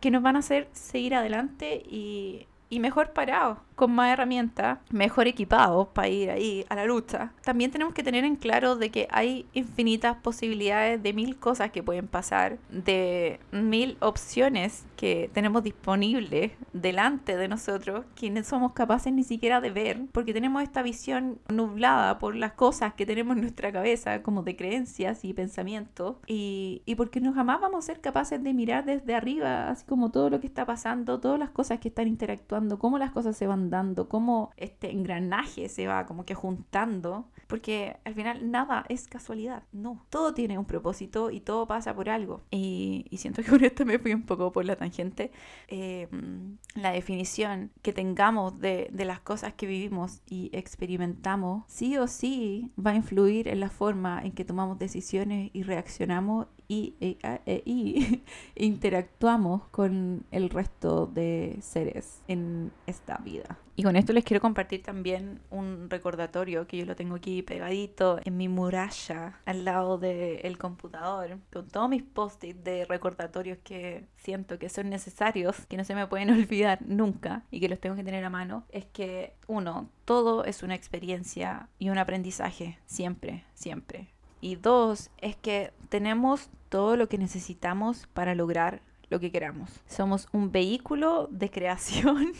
que 0.00 0.10
nos 0.12 0.22
van 0.22 0.36
a 0.36 0.40
hacer 0.40 0.68
seguir 0.72 1.14
adelante 1.14 1.82
y, 1.84 2.46
y 2.70 2.78
mejor 2.78 3.12
parados 3.12 3.58
con 3.78 3.92
más 3.92 4.12
herramientas, 4.12 4.80
mejor 4.90 5.28
equipados 5.28 5.86
para 5.88 6.08
ir 6.08 6.30
ahí 6.30 6.66
a 6.68 6.74
la 6.74 6.84
lucha. 6.84 7.32
También 7.44 7.70
tenemos 7.70 7.94
que 7.94 8.02
tener 8.02 8.24
en 8.24 8.34
claro 8.34 8.74
de 8.74 8.90
que 8.90 9.06
hay 9.10 9.46
infinitas 9.54 10.16
posibilidades 10.16 11.00
de 11.00 11.12
mil 11.12 11.36
cosas 11.36 11.70
que 11.70 11.84
pueden 11.84 12.08
pasar, 12.08 12.58
de 12.70 13.38
mil 13.52 13.96
opciones 14.00 14.84
que 14.96 15.30
tenemos 15.32 15.62
disponibles 15.62 16.52
delante 16.72 17.36
de 17.36 17.46
nosotros, 17.46 18.04
quienes 18.16 18.48
somos 18.48 18.72
capaces 18.72 19.12
ni 19.12 19.22
siquiera 19.22 19.60
de 19.60 19.70
ver, 19.70 20.00
porque 20.10 20.32
tenemos 20.32 20.60
esta 20.64 20.82
visión 20.82 21.38
nublada 21.48 22.18
por 22.18 22.34
las 22.34 22.54
cosas 22.54 22.94
que 22.94 23.06
tenemos 23.06 23.36
en 23.36 23.42
nuestra 23.42 23.70
cabeza, 23.70 24.22
como 24.22 24.42
de 24.42 24.56
creencias 24.56 25.24
y 25.24 25.34
pensamientos, 25.34 26.16
y, 26.26 26.82
y 26.84 26.96
porque 26.96 27.20
no 27.20 27.32
jamás 27.32 27.60
vamos 27.60 27.84
a 27.84 27.86
ser 27.86 28.00
capaces 28.00 28.42
de 28.42 28.52
mirar 28.52 28.84
desde 28.84 29.14
arriba, 29.14 29.68
así 29.68 29.86
como 29.86 30.10
todo 30.10 30.30
lo 30.30 30.40
que 30.40 30.48
está 30.48 30.66
pasando, 30.66 31.20
todas 31.20 31.38
las 31.38 31.50
cosas 31.50 31.78
que 31.78 31.88
están 31.88 32.08
interactuando, 32.08 32.80
cómo 32.80 32.98
las 32.98 33.12
cosas 33.12 33.36
se 33.36 33.46
van 33.46 33.67
dando, 33.70 34.08
cómo 34.08 34.52
este 34.56 34.90
engranaje 34.90 35.68
se 35.68 35.86
va 35.86 36.06
como 36.06 36.24
que 36.24 36.34
juntando, 36.34 37.28
porque 37.46 37.96
al 38.04 38.14
final 38.14 38.50
nada 38.50 38.84
es 38.88 39.08
casualidad, 39.08 39.62
no, 39.72 40.04
todo 40.10 40.34
tiene 40.34 40.58
un 40.58 40.64
propósito 40.64 41.30
y 41.30 41.40
todo 41.40 41.66
pasa 41.66 41.94
por 41.94 42.08
algo. 42.08 42.42
Y, 42.50 43.06
siento 43.16 43.42
que 43.42 43.50
con 43.50 43.64
esto 43.64 43.84
me 43.84 43.98
fui 43.98 44.14
un 44.14 44.22
poco 44.22 44.52
por 44.52 44.64
la 44.64 44.76
tangente. 44.76 45.32
Em, 45.68 46.58
la 46.74 46.92
definición 46.92 47.70
que 47.82 47.92
tengamos 47.92 48.60
de, 48.60 48.88
de 48.92 49.04
las 49.04 49.20
cosas 49.20 49.54
que 49.54 49.66
vivimos 49.66 50.20
y 50.28 50.50
experimentamos, 50.52 51.64
sí 51.66 51.96
o 51.96 52.06
sí 52.06 52.72
va 52.78 52.92
a 52.92 52.94
influir 52.94 53.48
en 53.48 53.60
la 53.60 53.70
forma 53.70 54.20
en 54.22 54.32
que 54.32 54.44
tomamos 54.44 54.78
decisiones 54.78 55.50
y 55.52 55.62
reaccionamos 55.62 56.46
y, 56.68 56.94
e, 57.00 57.18
e, 57.46 57.62
interactuamos 58.56 59.62
con 59.70 60.26
el 60.30 60.50
resto 60.50 61.06
de 61.06 61.56
seres 61.60 62.22
en 62.28 62.70
esta 62.86 63.16
vida. 63.18 63.58
Y 63.74 63.84
con 63.84 63.94
esto 63.94 64.12
les 64.12 64.24
quiero 64.24 64.40
compartir 64.40 64.82
también 64.82 65.40
un 65.50 65.88
recordatorio 65.88 66.66
que 66.66 66.78
yo 66.78 66.84
lo 66.84 66.96
tengo 66.96 67.14
aquí 67.14 67.42
pegadito 67.42 68.18
en 68.24 68.36
mi 68.36 68.48
muralla 68.48 69.40
al 69.44 69.64
lado 69.64 69.98
del 69.98 70.58
computador, 70.58 71.38
con 71.52 71.68
todos 71.68 71.88
mis 71.88 72.02
post-its 72.02 72.64
de 72.64 72.84
recordatorios 72.86 73.58
que 73.62 74.08
siento 74.16 74.58
que 74.58 74.68
son 74.68 74.90
necesarios, 74.90 75.64
que 75.66 75.76
no 75.76 75.84
se 75.84 75.94
me 75.94 76.08
pueden 76.08 76.30
olvidar 76.38 76.80
nunca 76.84 77.44
y 77.52 77.60
que 77.60 77.68
los 77.68 77.78
tengo 77.78 77.94
que 77.94 78.04
tener 78.04 78.24
a 78.24 78.30
mano. 78.30 78.64
Es 78.70 78.84
que, 78.84 79.34
uno, 79.46 79.88
todo 80.04 80.44
es 80.44 80.64
una 80.64 80.74
experiencia 80.74 81.68
y 81.78 81.90
un 81.90 81.98
aprendizaje, 81.98 82.80
siempre, 82.84 83.44
siempre. 83.54 84.08
Y 84.40 84.56
dos, 84.56 85.10
es 85.18 85.36
que 85.36 85.72
tenemos 85.88 86.50
todo 86.68 86.96
lo 86.96 87.08
que 87.08 87.18
necesitamos 87.18 88.06
para 88.12 88.34
lograr 88.34 88.82
lo 89.10 89.20
que 89.20 89.32
queramos. 89.32 89.70
Somos 89.86 90.28
un 90.32 90.52
vehículo 90.52 91.28
de 91.30 91.50
creación, 91.52 92.32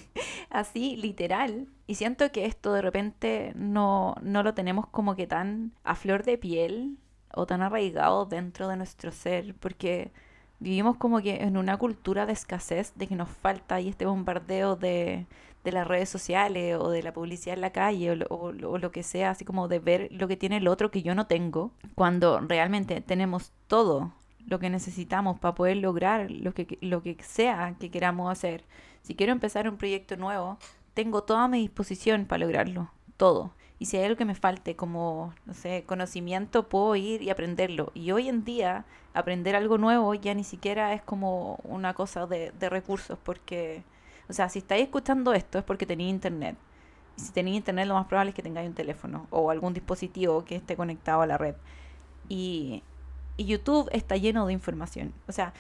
así 0.51 0.97
literal. 0.97 1.67
Y 1.87 1.95
siento 1.95 2.31
que 2.31 2.47
esto 2.47 2.73
de 2.73 2.83
repente 2.83 3.53
no, 3.57 4.15
no 4.23 4.43
lo 4.43 4.55
tenemos 4.55 4.87
como 4.87 5.17
que 5.17 5.27
tan 5.27 5.73
a 5.85 5.95
flor 5.95 6.25
de 6.25 6.39
piel 6.39 6.99
o 7.35 7.47
tan 7.47 7.63
arraigado 7.63 8.27
dentro 8.27 8.69
de 8.69 8.77
nuestro 8.77 9.13
ser, 9.13 9.55
porque 9.55 10.11
vivimos 10.61 10.97
como 10.97 11.21
que 11.21 11.37
en 11.43 11.57
una 11.57 11.77
cultura 11.77 12.27
de 12.27 12.33
escasez, 12.33 12.93
de 12.97 13.07
que 13.07 13.17
nos 13.17 13.29
falta 13.29 13.81
y 13.81 13.89
este 13.89 14.07
bombardeo 14.07 14.77
de, 14.77 15.27
de 15.65 15.73
las 15.73 15.87
redes 15.87 16.09
sociales 16.09 16.77
o 16.79 16.91
de 16.91 17.03
la 17.03 17.13
publicidad 17.13 17.55
en 17.55 17.61
la 17.61 17.73
calle 17.73 18.13
o, 18.31 18.37
o, 18.37 18.53
lo 18.53 18.91
que 18.91 19.03
sea, 19.03 19.31
así 19.31 19.45
como 19.45 19.69
de 19.69 19.79
ver 19.79 20.09
lo 20.13 20.29
que 20.29 20.37
tiene 20.37 20.59
el 20.59 20.69
otro 20.69 20.91
que 20.91 21.03
yo 21.03 21.15
no 21.15 21.27
tengo, 21.27 21.73
cuando 21.95 22.41
realmente 22.41 23.01
tenemos 23.01 23.53
todo 23.67 24.13
lo 24.47 24.59
que 24.59 24.71
necesitamos 24.71 25.39
para 25.39 25.55
poder 25.55 25.77
lograr 25.77 26.31
lo 26.31 26.55
que, 26.55 26.79
lo 26.81 27.03
que 27.03 27.17
sea 27.23 27.75
que 27.79 27.91
queramos 27.91 28.31
hacer. 28.31 28.65
Si 29.03 29.15
quiero 29.15 29.33
empezar 29.33 29.69
un 29.69 29.77
proyecto 29.77 30.17
nuevo, 30.17 30.59
tengo 30.95 31.23
toda 31.23 31.49
mi 31.49 31.61
disposición 31.61 32.25
para 32.25 32.45
lograrlo, 32.45 32.91
todo. 33.17 33.53
Y 33.79 33.87
si 33.87 33.97
hay 33.97 34.05
algo 34.05 34.17
que 34.17 34.25
me 34.25 34.35
falte 34.35 34.75
como, 34.75 35.33
no 35.47 35.55
sé, 35.55 35.85
conocimiento, 35.87 36.69
puedo 36.69 36.97
ir 36.97 37.23
y 37.23 37.31
aprenderlo. 37.31 37.93
Y 37.95 38.11
hoy 38.11 38.29
en 38.29 38.45
día, 38.45 38.85
aprender 39.15 39.55
algo 39.55 39.79
nuevo 39.79 40.15
ya 40.15 40.35
ni 40.35 40.45
siquiera 40.45 40.95
es 40.95 41.03
como 41.03 41.61
una 41.63 41.95
cosa 41.95 42.27
de, 42.27 42.51
de 42.53 42.69
recursos, 42.69 43.19
porque, 43.23 43.85
o 44.29 44.33
sea, 44.33 44.49
si 44.49 44.61
estáis 44.61 44.85
escuchando 44.85 45.33
esto 45.33 45.59
es 45.59 45.65
porque 45.65 45.87
tenéis 45.87 46.11
internet. 46.11 46.57
Y 47.17 47.21
si 47.23 47.33
tenéis 47.33 47.57
internet, 47.57 47.87
lo 47.87 47.95
más 47.95 48.07
probable 48.07 48.31
es 48.31 48.35
que 48.35 48.43
tengáis 48.43 48.69
un 48.69 48.75
teléfono 48.75 49.27
o 49.31 49.51
algún 49.51 49.75
dispositivo 49.75 50.45
que 50.45 50.57
esté 50.57 50.77
conectado 50.77 51.23
a 51.23 51.27
la 51.27 51.39
red. 51.39 51.55
Y 52.29 52.83
YouTube 53.39 53.89
está 53.93 54.17
lleno 54.17 54.47
de 54.47 54.53
información. 54.53 55.13
O 55.27 55.33
sea, 55.33 55.53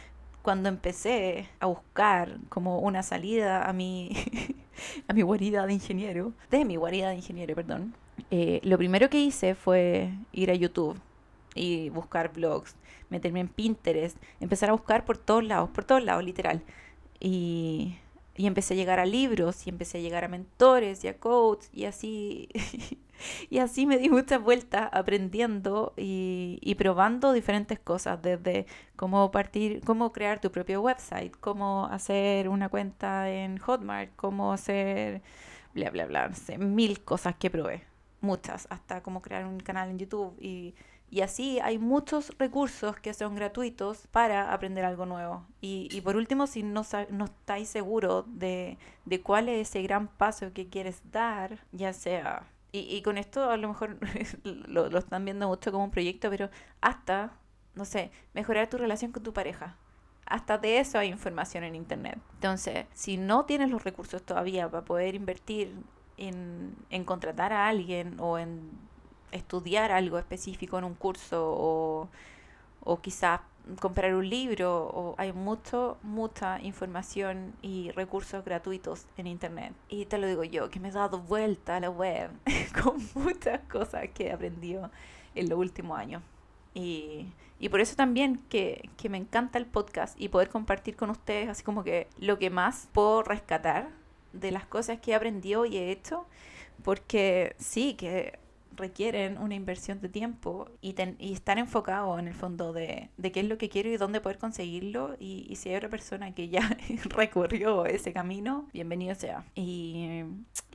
cuando 0.42 0.68
empecé 0.68 1.48
a 1.60 1.66
buscar 1.66 2.38
como 2.48 2.80
una 2.80 3.02
salida 3.02 3.68
a 3.68 3.72
mi, 3.72 4.10
a 5.08 5.12
mi 5.12 5.22
guarida 5.22 5.66
de 5.66 5.72
ingeniero, 5.72 6.32
de 6.50 6.64
mi 6.64 6.76
guarida 6.76 7.10
de 7.10 7.16
ingeniero, 7.16 7.54
perdón, 7.54 7.94
eh, 8.30 8.60
lo 8.62 8.78
primero 8.78 9.08
que 9.10 9.20
hice 9.20 9.54
fue 9.54 10.12
ir 10.32 10.50
a 10.50 10.54
YouTube 10.54 10.98
y 11.54 11.90
buscar 11.90 12.32
blogs, 12.32 12.76
meterme 13.10 13.40
en 13.40 13.48
Pinterest, 13.48 14.16
empezar 14.40 14.70
a 14.70 14.72
buscar 14.72 15.04
por 15.04 15.18
todos 15.18 15.44
lados, 15.44 15.70
por 15.70 15.84
todos 15.84 16.02
lados, 16.02 16.24
literal. 16.24 16.62
Y, 17.20 17.96
y 18.38 18.46
empecé 18.46 18.72
a 18.74 18.76
llegar 18.78 19.00
a 19.00 19.04
libros 19.04 19.66
y 19.66 19.70
empecé 19.70 19.98
a 19.98 20.00
llegar 20.00 20.24
a 20.24 20.28
mentores 20.28 21.04
y 21.04 21.08
a 21.08 21.18
coaches 21.18 21.70
y 21.74 21.84
así 21.84 22.48
Y 23.50 23.58
así 23.58 23.86
me 23.86 23.98
di 23.98 24.08
muchas 24.08 24.42
vueltas 24.42 24.88
aprendiendo 24.92 25.92
y, 25.96 26.58
y, 26.62 26.74
probando 26.76 27.32
diferentes 27.32 27.78
cosas, 27.78 28.20
desde 28.22 28.66
cómo 28.96 29.30
partir, 29.30 29.80
cómo 29.84 30.12
crear 30.12 30.40
tu 30.40 30.50
propio 30.52 30.80
website, 30.80 31.34
cómo 31.40 31.86
hacer 31.86 32.48
una 32.48 32.68
cuenta 32.68 33.30
en 33.30 33.58
Hotmart, 33.58 34.14
cómo 34.16 34.52
hacer 34.52 35.22
bla 35.74 35.90
bla 35.90 36.06
bla, 36.06 36.30
mil 36.58 37.02
cosas 37.04 37.36
que 37.36 37.50
probé, 37.50 37.84
muchas, 38.20 38.66
hasta 38.70 39.02
cómo 39.02 39.22
crear 39.22 39.46
un 39.46 39.60
canal 39.60 39.90
en 39.90 39.98
YouTube 39.98 40.36
y, 40.40 40.74
y 41.10 41.22
así 41.22 41.58
hay 41.60 41.78
muchos 41.78 42.32
recursos 42.38 42.96
que 42.96 43.14
son 43.14 43.34
gratuitos 43.34 44.06
para 44.08 44.52
aprender 44.52 44.84
algo 44.84 45.06
nuevo. 45.06 45.46
Y, 45.60 45.88
y 45.90 46.00
por 46.00 46.16
último, 46.16 46.46
si 46.46 46.62
no, 46.62 46.82
no 47.10 47.24
estáis 47.24 47.68
seguros 47.68 48.24
de, 48.28 48.78
de 49.04 49.20
cuál 49.20 49.48
es 49.48 49.68
ese 49.68 49.82
gran 49.82 50.08
paso 50.08 50.52
que 50.52 50.68
quieres 50.68 51.02
dar, 51.10 51.64
ya 51.72 51.92
sea 51.92 52.46
y, 52.72 52.80
y 52.80 53.02
con 53.02 53.18
esto 53.18 53.50
a 53.50 53.56
lo 53.56 53.68
mejor 53.68 53.98
lo, 54.44 54.88
lo 54.90 54.98
están 54.98 55.24
viendo 55.24 55.48
mucho 55.48 55.72
como 55.72 55.84
un 55.84 55.90
proyecto, 55.90 56.30
pero 56.30 56.50
hasta, 56.80 57.32
no 57.74 57.84
sé, 57.84 58.10
mejorar 58.34 58.68
tu 58.68 58.78
relación 58.78 59.12
con 59.12 59.22
tu 59.22 59.32
pareja. 59.32 59.76
Hasta 60.26 60.58
de 60.58 60.78
eso 60.78 60.98
hay 60.98 61.08
información 61.08 61.64
en 61.64 61.74
Internet. 61.74 62.18
Entonces, 62.34 62.86
si 62.92 63.16
no 63.16 63.46
tienes 63.46 63.70
los 63.70 63.82
recursos 63.84 64.22
todavía 64.22 64.70
para 64.70 64.84
poder 64.84 65.14
invertir 65.14 65.74
en, 66.18 66.76
en 66.90 67.04
contratar 67.04 67.52
a 67.52 67.68
alguien 67.68 68.16
o 68.20 68.38
en 68.38 68.70
estudiar 69.32 69.92
algo 69.92 70.18
específico 70.18 70.78
en 70.78 70.84
un 70.84 70.94
curso 70.94 71.44
o, 71.46 72.08
o 72.84 73.00
quizás 73.00 73.40
comprar 73.80 74.14
un 74.14 74.28
libro 74.28 74.86
o 74.86 75.14
hay 75.18 75.32
mucho, 75.32 75.98
mucha 76.02 76.60
información 76.62 77.54
y 77.62 77.90
recursos 77.92 78.44
gratuitos 78.44 79.06
en 79.16 79.26
internet. 79.26 79.72
Y 79.88 80.06
te 80.06 80.18
lo 80.18 80.26
digo 80.26 80.44
yo, 80.44 80.70
que 80.70 80.80
me 80.80 80.88
he 80.88 80.92
dado 80.92 81.18
vuelta 81.18 81.76
a 81.76 81.80
la 81.80 81.90
web 81.90 82.30
con 82.82 82.96
muchas 83.14 83.60
cosas 83.70 84.08
que 84.14 84.28
he 84.28 84.32
aprendido 84.32 84.90
en 85.34 85.48
los 85.48 85.58
últimos 85.58 85.98
años. 85.98 86.22
Y, 86.74 87.26
y 87.58 87.68
por 87.68 87.80
eso 87.80 87.96
también 87.96 88.38
que, 88.48 88.88
que 88.96 89.08
me 89.08 89.18
encanta 89.18 89.58
el 89.58 89.66
podcast 89.66 90.18
y 90.20 90.28
poder 90.28 90.48
compartir 90.48 90.96
con 90.96 91.10
ustedes 91.10 91.48
así 91.48 91.62
como 91.62 91.82
que 91.82 92.08
lo 92.18 92.38
que 92.38 92.50
más 92.50 92.88
puedo 92.92 93.22
rescatar 93.22 93.88
de 94.32 94.50
las 94.52 94.66
cosas 94.66 95.00
que 95.00 95.12
he 95.12 95.14
aprendido 95.14 95.64
y 95.66 95.76
he 95.76 95.90
hecho, 95.90 96.26
porque 96.84 97.56
sí, 97.58 97.94
que 97.94 98.38
requieren 98.78 99.38
una 99.38 99.54
inversión 99.54 100.00
de 100.00 100.08
tiempo 100.08 100.70
y, 100.80 100.94
y 101.18 101.32
estar 101.32 101.58
enfocado 101.58 102.18
en 102.18 102.28
el 102.28 102.34
fondo 102.34 102.72
de, 102.72 103.10
de, 103.16 103.32
qué 103.32 103.40
es 103.40 103.46
lo 103.46 103.58
que 103.58 103.68
quiero 103.68 103.90
y 103.90 103.96
dónde 103.96 104.20
poder 104.20 104.38
conseguirlo. 104.38 105.16
Y, 105.18 105.46
y 105.50 105.56
si 105.56 105.68
hay 105.68 105.76
otra 105.76 105.90
persona 105.90 106.34
que 106.34 106.48
ya 106.48 106.76
recorrió 107.10 107.84
ese 107.84 108.12
camino, 108.12 108.66
bienvenido 108.72 109.14
sea. 109.14 109.44
Y 109.54 110.22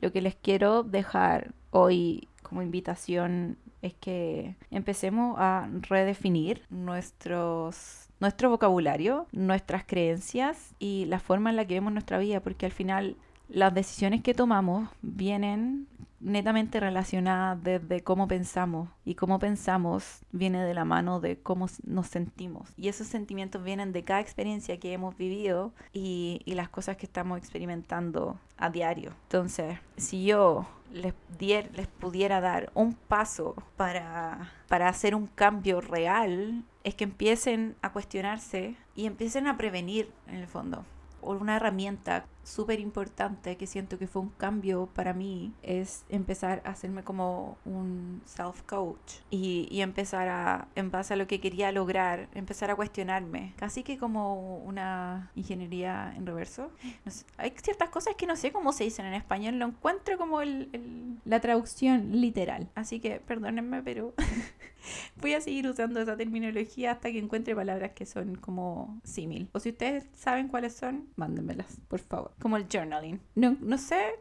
lo 0.00 0.12
que 0.12 0.20
les 0.20 0.36
quiero 0.36 0.82
dejar 0.82 1.52
hoy 1.70 2.28
como 2.42 2.62
invitación 2.62 3.58
es 3.82 3.94
que 3.94 4.54
empecemos 4.70 5.36
a 5.38 5.68
redefinir 5.88 6.62
nuestros 6.70 8.08
nuestro 8.20 8.48
vocabulario, 8.48 9.26
nuestras 9.32 9.84
creencias 9.84 10.74
y 10.78 11.04
la 11.06 11.18
forma 11.18 11.50
en 11.50 11.56
la 11.56 11.66
que 11.66 11.74
vemos 11.74 11.92
nuestra 11.92 12.18
vida, 12.18 12.40
porque 12.40 12.64
al 12.64 12.72
final 12.72 13.16
las 13.48 13.74
decisiones 13.74 14.22
que 14.22 14.32
tomamos 14.32 14.88
vienen 15.02 15.86
netamente 16.24 16.80
relacionadas 16.80 17.62
desde 17.62 18.02
cómo 18.02 18.26
pensamos 18.26 18.88
y 19.04 19.14
cómo 19.14 19.38
pensamos 19.38 20.24
viene 20.32 20.64
de 20.64 20.74
la 20.74 20.84
mano 20.84 21.20
de 21.20 21.38
cómo 21.38 21.68
nos 21.84 22.06
sentimos. 22.08 22.70
Y 22.76 22.88
esos 22.88 23.06
sentimientos 23.06 23.62
vienen 23.62 23.92
de 23.92 24.02
cada 24.02 24.20
experiencia 24.20 24.80
que 24.80 24.92
hemos 24.92 25.16
vivido 25.16 25.72
y, 25.92 26.40
y 26.44 26.54
las 26.54 26.68
cosas 26.68 26.96
que 26.96 27.06
estamos 27.06 27.38
experimentando 27.38 28.38
a 28.56 28.70
diario. 28.70 29.12
Entonces 29.24 29.78
si 29.96 30.24
yo 30.24 30.66
les, 30.92 31.14
dier, 31.38 31.70
les 31.74 31.88
pudiera 31.88 32.40
dar 32.40 32.70
un 32.74 32.94
paso 32.94 33.54
para, 33.76 34.52
para 34.68 34.88
hacer 34.88 35.14
un 35.14 35.26
cambio 35.26 35.80
real 35.80 36.64
es 36.84 36.94
que 36.94 37.04
empiecen 37.04 37.76
a 37.82 37.92
cuestionarse 37.92 38.76
y 38.94 39.06
empiecen 39.06 39.46
a 39.46 39.56
prevenir 39.56 40.10
en 40.26 40.36
el 40.36 40.46
fondo 40.46 40.84
una 41.20 41.56
herramienta 41.56 42.26
súper 42.44 42.80
importante 42.80 43.56
que 43.56 43.66
siento 43.66 43.98
que 43.98 44.06
fue 44.06 44.22
un 44.22 44.28
cambio 44.30 44.86
para 44.94 45.12
mí 45.12 45.52
es 45.62 46.04
empezar 46.08 46.62
a 46.64 46.70
hacerme 46.70 47.02
como 47.02 47.58
un 47.64 48.22
self-coach 48.26 49.22
y, 49.30 49.66
y, 49.70 49.80
empezar 49.80 50.28
a, 50.28 50.68
en 50.74 50.90
base 50.90 51.14
a 51.14 51.16
lo 51.16 51.26
que 51.26 51.40
quería 51.40 51.72
lograr, 51.72 52.28
empezar 52.34 52.70
a 52.70 52.76
cuestionarme, 52.76 53.54
casi 53.56 53.82
que 53.82 53.98
como 53.98 54.58
una 54.58 55.30
ingeniería 55.34 56.14
en 56.16 56.26
reverso. 56.26 56.70
No 57.04 57.10
sé, 57.10 57.24
hay 57.36 57.52
ciertas 57.62 57.88
cosas 57.88 58.14
que 58.14 58.26
no 58.26 58.36
sé 58.36 58.52
cómo 58.52 58.72
se 58.72 58.84
dicen 58.84 59.06
en 59.06 59.14
español, 59.14 59.58
lo 59.58 59.66
encuentro 59.66 60.18
como 60.18 60.40
el, 60.40 60.68
el, 60.72 61.18
la 61.24 61.40
traducción 61.40 62.20
literal, 62.20 62.68
así 62.74 63.00
que 63.00 63.20
perdónenme, 63.20 63.82
pero 63.82 64.14
voy 65.20 65.34
a 65.34 65.40
seguir 65.40 65.66
usando 65.66 66.00
esa 66.00 66.16
terminología 66.16 66.92
hasta 66.92 67.10
que 67.10 67.18
encuentre 67.18 67.54
palabras 67.54 67.92
que 67.92 68.06
son 68.06 68.36
como 68.36 69.00
símil. 69.04 69.48
O 69.52 69.60
si 69.60 69.70
ustedes 69.70 70.06
saben 70.12 70.48
cuáles 70.48 70.74
son, 70.74 71.08
mándenmelas, 71.16 71.80
por 71.88 72.00
favor 72.00 72.33
como 72.40 72.56
el 72.56 72.66
journaling. 72.70 73.20
No, 73.34 73.56
no 73.60 73.78
sé 73.78 74.18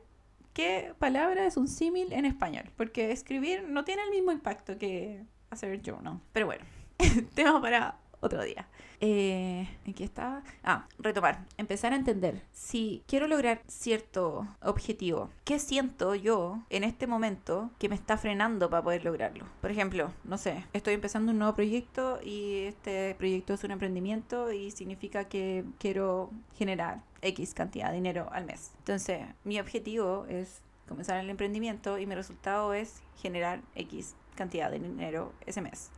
qué 0.53 0.93
palabra 0.99 1.45
es 1.45 1.57
un 1.57 1.67
símil 1.67 2.13
en 2.13 2.25
español, 2.25 2.71
porque 2.77 3.11
escribir 3.11 3.63
no 3.67 3.83
tiene 3.83 4.03
el 4.03 4.11
mismo 4.11 4.31
impacto 4.31 4.77
que 4.77 5.23
hacer 5.49 5.81
journal. 5.81 6.19
Pero 6.31 6.45
bueno, 6.45 6.63
tema 7.35 7.61
para 7.61 7.97
otro 8.19 8.43
día. 8.43 8.67
Eh, 9.05 9.67
¿En 9.83 9.93
qué 9.93 10.05
estaba? 10.05 10.43
Ah, 10.63 10.87
retomar. 10.97 11.43
Empezar 11.57 11.91
a 11.91 11.97
entender. 11.97 12.41
Si 12.53 13.03
quiero 13.05 13.27
lograr 13.27 13.61
cierto 13.67 14.47
objetivo, 14.61 15.29
¿qué 15.43 15.59
siento 15.59 16.15
yo 16.15 16.63
en 16.69 16.85
este 16.85 17.05
momento 17.05 17.69
que 17.79 17.89
me 17.89 17.95
está 17.95 18.15
frenando 18.15 18.69
para 18.69 18.81
poder 18.81 19.03
lograrlo? 19.03 19.45
Por 19.59 19.71
ejemplo, 19.71 20.13
no 20.23 20.37
sé, 20.37 20.63
estoy 20.71 20.93
empezando 20.93 21.33
un 21.33 21.39
nuevo 21.39 21.53
proyecto 21.53 22.21
y 22.23 22.59
este 22.59 23.13
proyecto 23.15 23.55
es 23.55 23.63
un 23.65 23.71
emprendimiento 23.71 24.53
y 24.53 24.71
significa 24.71 25.25
que 25.25 25.65
quiero 25.79 26.29
generar 26.55 27.01
X 27.21 27.53
cantidad 27.53 27.89
de 27.89 27.95
dinero 27.95 28.29
al 28.31 28.45
mes. 28.45 28.71
Entonces, 28.77 29.19
mi 29.43 29.59
objetivo 29.59 30.25
es 30.29 30.61
comenzar 30.87 31.19
el 31.19 31.29
emprendimiento 31.29 31.99
y 31.99 32.05
mi 32.05 32.15
resultado 32.15 32.73
es 32.73 33.01
generar 33.21 33.63
X 33.75 34.15
cantidad 34.37 34.71
de 34.71 34.79
dinero 34.79 35.33
ese 35.45 35.59
mes. 35.59 35.91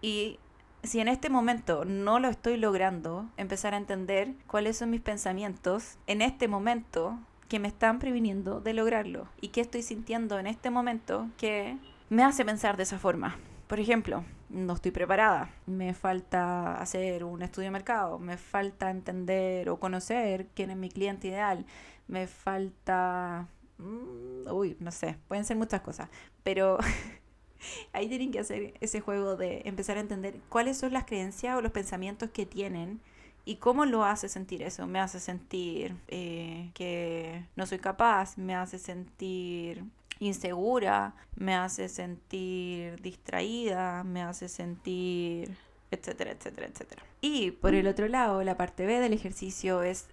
Y 0.00 0.38
si 0.82 1.00
en 1.00 1.08
este 1.08 1.30
momento 1.30 1.84
no 1.84 2.18
lo 2.18 2.28
estoy 2.28 2.56
logrando, 2.56 3.26
empezar 3.36 3.74
a 3.74 3.78
entender 3.78 4.34
cuáles 4.46 4.76
son 4.76 4.90
mis 4.90 5.00
pensamientos 5.00 5.96
en 6.06 6.22
este 6.22 6.48
momento 6.48 7.18
que 7.48 7.58
me 7.58 7.68
están 7.68 7.98
previniendo 7.98 8.60
de 8.60 8.74
lograrlo 8.74 9.28
y 9.40 9.48
qué 9.48 9.60
estoy 9.60 9.82
sintiendo 9.82 10.38
en 10.38 10.46
este 10.46 10.70
momento 10.70 11.28
que 11.38 11.76
me 12.08 12.24
hace 12.24 12.44
pensar 12.44 12.76
de 12.76 12.84
esa 12.84 12.98
forma. 12.98 13.36
Por 13.66 13.80
ejemplo, 13.80 14.24
no 14.48 14.74
estoy 14.74 14.92
preparada, 14.92 15.50
me 15.66 15.92
falta 15.92 16.76
hacer 16.76 17.24
un 17.24 17.42
estudio 17.42 17.66
de 17.66 17.72
mercado, 17.72 18.18
me 18.18 18.36
falta 18.36 18.90
entender 18.90 19.68
o 19.68 19.80
conocer 19.80 20.46
quién 20.54 20.70
es 20.70 20.76
mi 20.76 20.88
cliente 20.88 21.28
ideal, 21.28 21.66
me 22.06 22.26
falta... 22.26 23.48
Mm, 23.78 24.50
uy, 24.52 24.76
no 24.80 24.90
sé, 24.90 25.18
pueden 25.28 25.44
ser 25.44 25.56
muchas 25.56 25.80
cosas, 25.80 26.08
pero 26.42 26.78
Ahí 27.92 28.08
tienen 28.08 28.30
que 28.32 28.40
hacer 28.40 28.74
ese 28.80 29.00
juego 29.00 29.36
de 29.36 29.62
empezar 29.64 29.96
a 29.96 30.00
entender 30.00 30.36
cuáles 30.48 30.78
son 30.78 30.92
las 30.92 31.04
creencias 31.04 31.56
o 31.56 31.60
los 31.60 31.72
pensamientos 31.72 32.30
que 32.30 32.46
tienen 32.46 33.00
y 33.44 33.56
cómo 33.56 33.84
lo 33.84 34.04
hace 34.04 34.28
sentir 34.28 34.62
eso. 34.62 34.86
Me 34.86 34.98
hace 34.98 35.20
sentir 35.20 35.94
eh, 36.08 36.70
que 36.74 37.44
no 37.54 37.66
soy 37.66 37.78
capaz, 37.78 38.36
me 38.36 38.54
hace 38.54 38.78
sentir 38.78 39.84
insegura, 40.18 41.14
me 41.36 41.54
hace 41.54 41.88
sentir 41.88 43.00
distraída, 43.02 44.02
me 44.04 44.22
hace 44.22 44.48
sentir 44.48 45.56
etcétera, 45.90 46.32
etcétera, 46.32 46.66
etcétera. 46.66 47.02
Y 47.20 47.52
por 47.52 47.74
el 47.74 47.86
otro 47.86 48.08
lado, 48.08 48.42
la 48.42 48.56
parte 48.56 48.86
B 48.86 48.98
del 49.00 49.12
ejercicio 49.12 49.82
es 49.82 50.08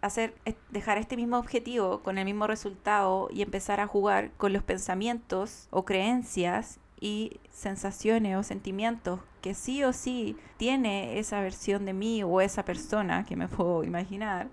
hacer, 0.00 0.34
dejar 0.70 0.98
este 0.98 1.16
mismo 1.16 1.38
objetivo 1.38 2.02
con 2.02 2.18
el 2.18 2.24
mismo 2.24 2.46
resultado 2.46 3.28
y 3.32 3.42
empezar 3.42 3.80
a 3.80 3.86
jugar 3.86 4.30
con 4.36 4.52
los 4.52 4.62
pensamientos 4.62 5.68
o 5.70 5.84
creencias 5.84 6.78
y 7.00 7.40
sensaciones 7.50 8.36
o 8.36 8.42
sentimientos 8.42 9.20
que 9.40 9.54
sí 9.54 9.82
o 9.84 9.92
sí 9.92 10.36
tiene 10.58 11.18
esa 11.18 11.40
versión 11.40 11.86
de 11.86 11.94
mí 11.94 12.22
o 12.22 12.40
esa 12.40 12.64
persona 12.64 13.24
que 13.24 13.36
me 13.36 13.48
puedo 13.48 13.84
imaginar 13.84 14.48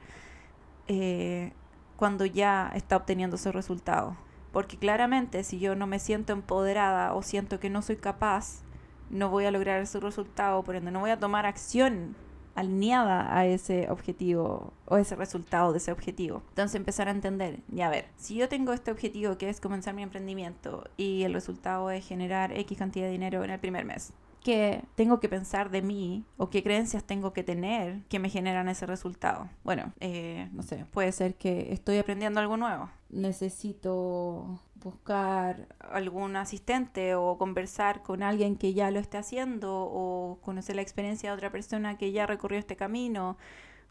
eh, 0.87 1.51
cuando 1.97 2.25
ya 2.25 2.71
está 2.73 2.95
obteniendo 2.95 3.35
esos 3.35 3.53
resultados. 3.53 4.15
Porque 4.51 4.77
claramente 4.77 5.43
si 5.43 5.59
yo 5.59 5.75
no 5.75 5.87
me 5.87 5.99
siento 5.99 6.33
empoderada 6.33 7.13
o 7.13 7.21
siento 7.21 7.59
que 7.59 7.69
no 7.69 7.81
soy 7.81 7.97
capaz, 7.97 8.63
no 9.09 9.29
voy 9.29 9.45
a 9.45 9.51
lograr 9.51 9.81
ese 9.81 9.99
resultado, 9.99 10.63
por 10.63 10.75
ende 10.75 10.91
no 10.91 10.99
voy 10.99 11.11
a 11.11 11.19
tomar 11.19 11.45
acción 11.45 12.15
alineada 12.55 13.37
a 13.37 13.45
ese 13.45 13.87
objetivo 13.89 14.73
o 14.85 14.97
ese 14.97 15.15
resultado 15.15 15.71
de 15.71 15.77
ese 15.77 15.91
objetivo. 15.91 16.41
Entonces 16.49 16.75
empezar 16.75 17.07
a 17.07 17.11
entender, 17.11 17.59
y 17.71 17.81
a 17.81 17.89
ver, 17.89 18.07
si 18.17 18.35
yo 18.35 18.49
tengo 18.49 18.73
este 18.73 18.91
objetivo 18.91 19.37
que 19.37 19.49
es 19.49 19.61
comenzar 19.61 19.93
mi 19.93 20.01
emprendimiento 20.01 20.83
y 20.97 21.23
el 21.23 21.33
resultado 21.33 21.91
es 21.91 22.05
generar 22.05 22.51
X 22.51 22.77
cantidad 22.77 23.05
de 23.05 23.11
dinero 23.11 23.43
en 23.43 23.51
el 23.51 23.59
primer 23.59 23.85
mes, 23.85 24.11
¿qué 24.43 24.83
tengo 24.95 25.19
que 25.19 25.29
pensar 25.29 25.69
de 25.69 25.81
mí 25.81 26.25
o 26.37 26.49
qué 26.49 26.63
creencias 26.63 27.03
tengo 27.03 27.33
que 27.33 27.43
tener 27.43 28.03
que 28.09 28.19
me 28.19 28.29
generan 28.29 28.69
ese 28.69 28.85
resultado? 28.85 29.49
Bueno, 29.63 29.93
eh, 29.99 30.49
no 30.53 30.63
sé, 30.63 30.85
puede 30.91 31.11
ser 31.11 31.35
que 31.35 31.73
estoy 31.73 31.97
aprendiendo 31.97 32.39
algo 32.39 32.57
nuevo. 32.57 32.89
Necesito 33.09 34.59
buscar 34.75 35.67
algún 35.79 36.35
asistente 36.35 37.15
o 37.15 37.37
conversar 37.37 38.03
con 38.03 38.23
alguien 38.23 38.55
que 38.55 38.73
ya 38.73 38.91
lo 38.91 38.99
esté 38.99 39.17
haciendo 39.17 39.73
o 39.73 40.39
conocer 40.41 40.75
la 40.75 40.81
experiencia 40.81 41.29
de 41.29 41.35
otra 41.35 41.51
persona 41.51 41.97
que 41.97 42.11
ya 42.11 42.25
recorrió 42.25 42.59
este 42.59 42.75
camino 42.75 43.37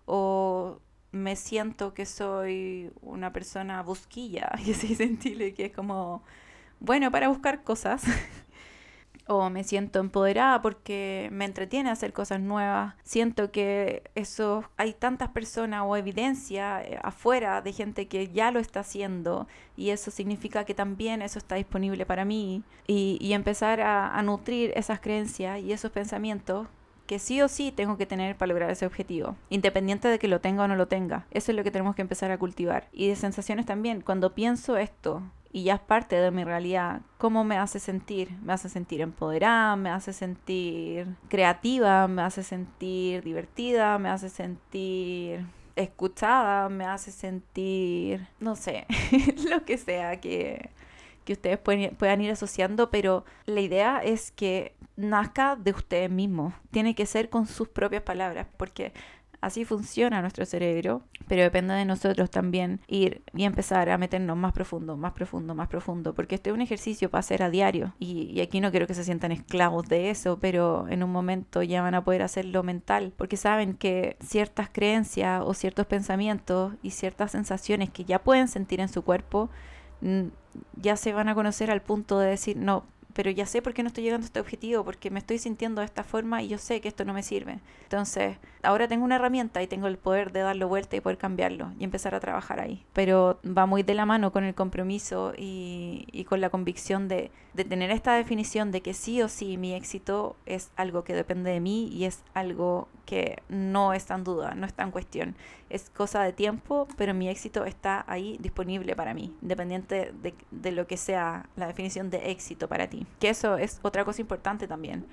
o 0.07 0.81
me 1.13 1.37
siento 1.37 1.95
que 1.95 2.07
soy 2.07 2.91
una 3.01 3.33
persona 3.33 3.83
busquilla 3.83 4.53
y 4.65 4.73
así 4.73 4.95
sentirle 4.95 5.55
que 5.55 5.67
es 5.67 5.73
como 5.73 6.23
bueno 6.81 7.11
para 7.11 7.29
buscar 7.29 7.63
cosas 7.63 8.05
o 9.27 9.51
me 9.51 9.65
siento 9.65 9.99
empoderada 9.99 10.62
porque 10.62 11.29
me 11.33 11.45
entretiene 11.45 11.91
hacer 11.91 12.12
cosas 12.12 12.41
nuevas. 12.41 12.95
Siento 13.03 13.51
que 13.51 14.05
eso 14.15 14.65
hay 14.77 14.93
tantas 14.93 15.31
personas 15.31 15.83
o 15.85 15.97
evidencia 15.97 16.83
eh, 16.83 16.99
afuera 17.03 17.61
de 17.62 17.73
gente 17.73 18.09
que 18.09 18.29
ya 18.29 18.51
lo 18.51 18.61
está 18.61 18.81
haciendo 18.81 19.47
y 19.77 19.91
eso 19.91 20.11
significa 20.11 20.65
que 20.65 20.75
también 20.75 21.23
eso 21.23 21.39
está 21.39 21.57
disponible 21.57 22.07
para 22.07 22.25
mí 22.25 22.62
y, 22.87 23.19
y 23.21 23.33
empezar 23.33 23.81
a, 23.81 24.17
a 24.17 24.23
nutrir 24.23 24.73
esas 24.77 25.01
creencias 25.01 25.61
y 25.61 25.73
esos 25.73 25.91
pensamientos 25.91 26.69
que 27.07 27.19
sí 27.19 27.41
o 27.41 27.49
sí 27.49 27.73
tengo 27.73 27.97
que 27.97 28.07
tener 28.07 28.37
para 28.37 28.49
lograr 28.49 28.71
ese 28.71 28.85
objetivo, 28.85 29.37
independiente 29.49 30.09
de 30.09 30.19
que 30.19 30.29
lo 30.29 30.41
tenga 30.41 30.65
o 30.65 30.69
no 30.69 30.77
lo 30.77 30.89
tenga. 30.89 31.27
Eso 31.31 31.53
es 31.53 31.57
lo 31.57 31.65
que 31.65 31.71
tenemos 31.71 31.95
que 31.95 32.03
empezar 32.03 32.31
a 32.31 32.39
cultivar. 32.39 32.89
Y 32.93 33.09
de 33.09 33.17
sensaciones 33.17 33.65
también, 33.65 34.01
cuando 34.01 34.35
pienso 34.35 34.77
esto, 34.77 35.23
y 35.53 35.65
ya 35.65 35.75
es 35.75 35.81
parte 35.81 36.17
de 36.17 36.31
mi 36.31 36.45
realidad. 36.45 37.01
¿Cómo 37.19 37.45
me 37.45 37.59
hace 37.59 37.79
sentir? 37.79 38.31
Me 38.43 38.53
hace 38.53 38.69
sentir 38.69 39.01
empoderada, 39.01 39.77
me 39.77 39.91
hace 39.91 40.13
sentir 40.13 41.09
creativa, 41.29 42.09
me 42.09 42.23
hace 42.23 42.43
sentir 42.43 43.23
divertida, 43.23 43.99
me 43.99 44.09
hace 44.09 44.29
sentir 44.29 45.47
escuchada, 45.77 46.69
me 46.69 46.85
hace 46.87 47.13
sentir, 47.13 48.27
no 48.41 48.57
sé, 48.57 48.87
lo 49.51 49.65
que 49.65 49.77
sea 49.77 50.21
que, 50.21 50.71
que 51.25 51.35
ustedes 51.35 51.59
pueden, 51.59 51.95
puedan 51.97 52.23
ir 52.23 52.31
asociando, 52.31 52.91
pero 52.91 53.25
la 53.45 53.61
idea 53.61 53.99
es 54.03 54.31
que 54.31 54.75
nazca 54.97 55.57
de 55.57 55.73
ustedes 55.73 56.11
mismos, 56.11 56.55
tiene 56.71 56.95
que 56.95 57.07
ser 57.07 57.29
con 57.29 57.47
sus 57.47 57.69
propias 57.69 58.03
palabras, 58.03 58.47
porque 58.57 58.93
Así 59.47 59.65
funciona 59.65 60.21
nuestro 60.23 60.45
cerebro, 60.45 61.03
pero 61.29 61.45
depende 61.45 61.73
de 61.73 61.85
nosotros 61.85 62.31
también 62.31 62.81
ir 62.89 63.23
y 63.33 63.45
empezar 63.45 63.89
a 63.91 63.97
meternos 63.97 64.37
más 64.37 64.53
profundo, 64.53 64.97
más 64.97 65.13
profundo, 65.13 65.55
más 65.55 65.69
profundo, 65.69 66.15
porque 66.15 66.35
este 66.35 66.51
es 66.51 66.55
un 66.55 66.63
ejercicio 66.63 67.11
para 67.11 67.21
hacer 67.21 67.45
a 67.45 67.49
diario. 67.49 67.95
Y, 68.01 68.41
aquí 68.41 68.61
no 68.61 68.73
quiero 68.73 68.89
que 68.89 68.95
se 68.95 69.05
sientan 69.05 69.31
esclavos 69.31 69.89
de 69.89 70.11
eso, 70.11 70.41
pero 70.41 70.89
en 70.89 71.05
un 71.05 71.13
momento 71.13 71.63
ya 71.63 71.81
van 71.81 71.95
a 71.95 72.03
poder 72.03 72.23
hacerlo 72.23 72.65
mental, 72.65 73.13
porque 73.17 73.37
saben 73.37 73.75
que 73.75 74.17
ciertas 74.19 74.69
creencias 74.69 75.45
o 75.47 75.55
ciertos 75.55 75.87
pensamientos 75.87 76.73
y 76.83 76.91
ciertas 76.91 77.31
sensaciones 77.31 77.91
que 77.91 78.05
ya 78.05 78.19
pueden 78.25 78.49
sentir 78.49 78.81
en 78.81 78.89
su 78.89 79.03
cuerpo, 79.03 79.49
ya 80.75 80.97
se 80.97 81.13
van 81.13 81.29
a 81.29 81.37
conocer 81.37 81.71
al 81.71 81.83
punto 81.83 82.19
de 82.19 82.31
decir, 82.31 82.57
no, 82.57 82.83
pero 83.17 83.31
ya 83.31 83.47
sé 83.47 83.63
por 83.63 83.73
qué 83.73 83.83
no 83.83 83.87
estoy 83.87 84.05
llegando 84.05 84.27
a 84.27 84.29
este 84.29 84.41
objetivo, 84.41 84.85
porque 84.85 85.11
me 85.11 85.19
estoy 85.19 85.39
sintiendo 85.39 85.81
de 85.81 85.87
esta 85.87 86.05
forma 86.05 86.43
y 86.43 86.49
yo 86.49 86.59
sé 86.59 86.83
que 86.83 86.89
esto 86.89 87.07
no 87.07 87.15
me 87.15 87.23
sirve. 87.23 87.61
Entonces, 87.85 88.37
ahora 88.63 88.89
tengo 88.89 89.07
una 89.07 89.17
herramienta 89.17 89.63
y 89.63 89.67
tengo 89.67 89.87
el 89.87 89.97
poder 89.97 90.33
de 90.33 90.41
darlo 90.41 90.69
vuelta 90.69 90.97
y 90.97 91.01
poder 91.01 91.17
cambiarlo 91.17 91.73
y 91.79 91.85
empezar 91.85 92.15
a 92.15 92.21
trabajar 92.21 92.61
ahí. 92.61 92.85
Pero 92.93 93.41
va 93.43 93.65
muy 93.65 93.83
de 93.83 93.95
la 93.95 94.05
mano 94.05 94.33
con 94.33 94.45
el 94.45 94.55
compromiso 94.55 95.33
y, 95.35 96.27
con 96.29 96.43
la 96.43 96.51
convicción 96.51 97.09
de, 97.09 97.31
de 97.55 97.65
tener 97.65 97.91
esta 97.91 98.13
definición 98.13 98.71
de 98.71 98.83
que 98.83 98.93
sí 98.93 99.23
o 99.23 99.29
sí 99.29 99.57
mi 99.57 99.73
éxito 99.73 100.37
es 100.45 100.71
algo 100.77 101.03
que 101.03 101.15
depende 101.15 101.51
de 101.51 101.61
mí 101.61 101.89
y 101.89 102.05
es 102.05 102.23
algo 102.35 102.89
que 103.07 103.43
no 103.49 103.95
está 103.95 104.17
en 104.17 104.25
duda, 104.25 104.55
no 104.55 104.67
está 104.67 104.83
en 104.83 104.91
cuestión. 104.91 105.37
Es 105.71 105.89
cosa 105.89 106.23
de 106.23 106.33
tiempo, 106.33 106.87
pero 106.97 107.15
mi 107.15 107.29
éxito 107.29 107.65
está 107.65 108.05
ahí 108.09 108.37
disponible 108.41 108.95
para 108.95 109.15
mí, 109.15 109.33
independiente 109.41 110.13
de, 110.21 110.35
de, 110.51 110.73
lo 110.73 110.87
que 110.87 110.97
sea 110.97 111.49
la 111.57 111.69
definición 111.69 112.11
de 112.11 112.31
éxito 112.31 112.69
para 112.69 112.89
ti. 112.89 113.06
Que 113.19 113.31
eso 113.31 113.57
es 113.57 113.81
otra 113.83 114.05
cosa 114.05 114.21
importante 114.21 114.66
también. 114.66 115.07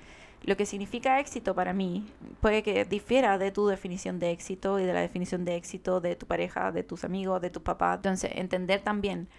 Lo 0.44 0.58
que 0.58 0.66
significa 0.66 1.20
éxito 1.20 1.56
para 1.56 1.74
mí 1.74 2.06
puede 2.42 2.64
que 2.64 2.84
difiera 2.86 3.38
de 3.38 3.52
tu 3.52 3.68
definición 3.68 4.20
de 4.20 4.32
éxito 4.32 4.80
y 4.80 4.84
de 4.84 4.94
la 4.94 5.00
definición 5.00 5.46
de 5.46 5.56
éxito 5.56 6.02
de 6.02 6.16
tu 6.16 6.26
pareja, 6.26 6.72
de 6.72 6.84
tus 6.84 7.04
amigos, 7.06 7.42
de 7.42 7.50
tu 7.50 7.64
papá. 7.64 7.94
Entonces, 7.94 8.32
entender 8.36 8.82
también 8.82 9.30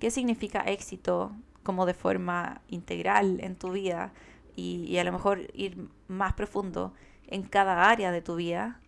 qué 0.00 0.10
significa 0.10 0.60
éxito 0.60 1.32
como 1.62 1.86
de 1.86 1.94
forma 1.94 2.60
integral 2.68 3.38
en 3.40 3.56
tu 3.56 3.72
vida 3.72 4.12
y, 4.56 4.84
y 4.88 4.98
a 4.98 5.04
lo 5.04 5.12
mejor 5.12 5.46
ir 5.54 5.88
más 6.08 6.32
profundo 6.32 6.92
en 7.28 7.42
cada 7.42 7.88
área 7.88 8.10
de 8.10 8.22
tu 8.22 8.36
vida, 8.36 8.80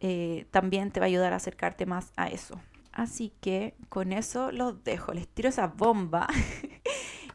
eh, 0.00 0.46
también 0.50 0.90
te 0.90 1.00
va 1.00 1.06
a 1.06 1.08
ayudar 1.08 1.32
a 1.32 1.36
acercarte 1.36 1.86
más 1.86 2.12
a 2.16 2.28
eso. 2.28 2.60
Así 2.92 3.32
que 3.40 3.74
con 3.88 4.12
eso 4.12 4.52
los 4.52 4.82
dejo, 4.84 5.12
les 5.12 5.28
tiro 5.28 5.48
esa 5.48 5.68
bomba 5.68 6.26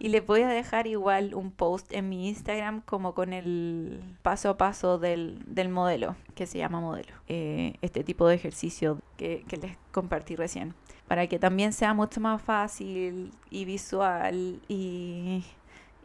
y 0.02 0.10
les 0.10 0.26
voy 0.26 0.42
a 0.42 0.48
dejar 0.48 0.88
igual 0.88 1.36
un 1.36 1.52
post 1.52 1.94
en 1.94 2.10
mi 2.10 2.28
Instagram 2.28 2.82
como 2.82 3.14
con 3.14 3.34
el 3.34 4.02
paso 4.24 4.50
a 4.50 4.58
paso 4.58 4.98
del, 4.98 5.38
modelo, 5.70 6.16
que 6.34 6.48
se 6.48 6.58
llama 6.58 6.82
modelo, 6.82 7.14
eh, 7.28 7.76
este 7.84 8.04
tipo 8.04 8.28
de 8.28 8.34
ejercicio 8.34 8.98
que, 9.16 9.46
que 9.48 9.58
les 9.58 9.78
compartí 9.92 10.36
recién, 10.36 10.74
para 11.08 11.28
que 11.28 11.38
también 11.38 11.72
sea 11.72 11.94
mucho 11.94 12.20
más 12.20 12.42
fácil 12.42 13.32
y 13.52 13.66
visual 13.66 14.60
y 14.68 15.44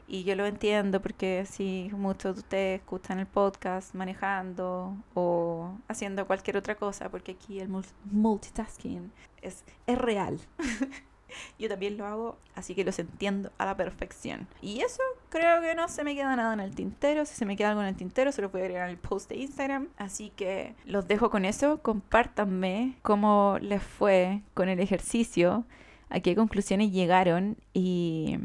y 0.09 0.23
yo 0.23 0.37
lo 0.37 0.47
entiendo 0.47 1.03
porque 1.03 1.47
si 1.47 1.91
muchos 1.93 2.37
de 2.37 2.41
ustedes 2.41 2.81
escuchan 2.81 3.19
el 3.19 3.27
podcast 3.27 3.93
manejando 3.95 4.95
o 5.15 5.73
haciendo 5.89 6.27
cualquier 6.29 6.59
otra 6.59 6.77
cosa, 6.77 7.09
porque 7.09 7.33
aquí 7.33 7.59
el 7.59 7.69
multitasking 8.05 9.11
es, 9.43 9.65
es 9.87 9.99
real. 9.99 10.39
yo 11.59 11.69
también 11.69 11.97
lo 11.97 12.07
hago, 12.07 12.39
así 12.55 12.75
que 12.75 12.85
los 12.85 12.99
entiendo 12.99 13.51
a 13.59 13.65
la 13.65 13.77
perfección. 13.77 14.47
Y 14.61 14.81
eso 14.81 15.03
creo 15.29 15.61
que 15.61 15.75
no 15.75 15.89
se 15.89 16.05
me 16.05 16.15
queda 16.15 16.37
nada 16.37 16.55
en 16.55 16.61
el 16.61 16.75
tintero. 16.75 17.25
Si 17.25 17.35
se 17.35 17.47
me 17.47 17.57
queda 17.57 17.71
algo 17.71 17.83
en 17.83 17.89
el 17.89 17.97
tintero, 17.97 18.33
se 18.33 18.43
lo 18.43 18.51
voy 18.51 18.63
a 18.63 18.65
agregar 18.65 18.89
en 18.89 18.91
el 18.91 18.99
post 18.99 19.29
de 19.29 19.37
Instagram. 19.37 19.89
Así 19.97 20.31
que 20.37 20.75
los 20.85 21.09
dejo 21.09 21.31
con 21.31 21.45
eso. 21.45 21.83
Compártanme 21.83 22.97
cómo 23.03 23.59
les 23.61 23.83
fue 23.83 24.43
con 24.55 24.69
el 24.69 24.81
ejercicio, 24.81 25.65
a 26.11 26.21
qué 26.21 26.35
conclusiones 26.35 26.93
llegaron 26.93 27.57
y 27.75 28.39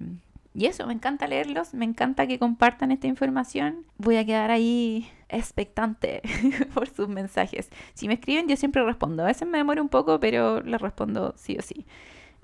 y 0.53 0.65
eso, 0.65 0.85
me 0.85 0.93
encanta 0.93 1.27
leerlos, 1.27 1.73
me 1.73 1.85
encanta 1.85 2.27
que 2.27 2.37
compartan 2.37 2.91
esta 2.91 3.07
información. 3.07 3.85
Voy 3.97 4.17
a 4.17 4.25
quedar 4.25 4.51
ahí 4.51 5.09
expectante 5.29 6.21
por 6.73 6.89
sus 6.89 7.07
mensajes. 7.07 7.69
Si 7.93 8.07
me 8.07 8.15
escriben, 8.15 8.49
yo 8.49 8.57
siempre 8.57 8.83
respondo. 8.83 9.23
A 9.23 9.27
veces 9.27 9.47
me 9.47 9.59
demoro 9.59 9.81
un 9.81 9.87
poco, 9.87 10.19
pero 10.19 10.61
les 10.61 10.81
respondo 10.81 11.33
sí 11.37 11.55
o 11.57 11.61
sí. 11.61 11.85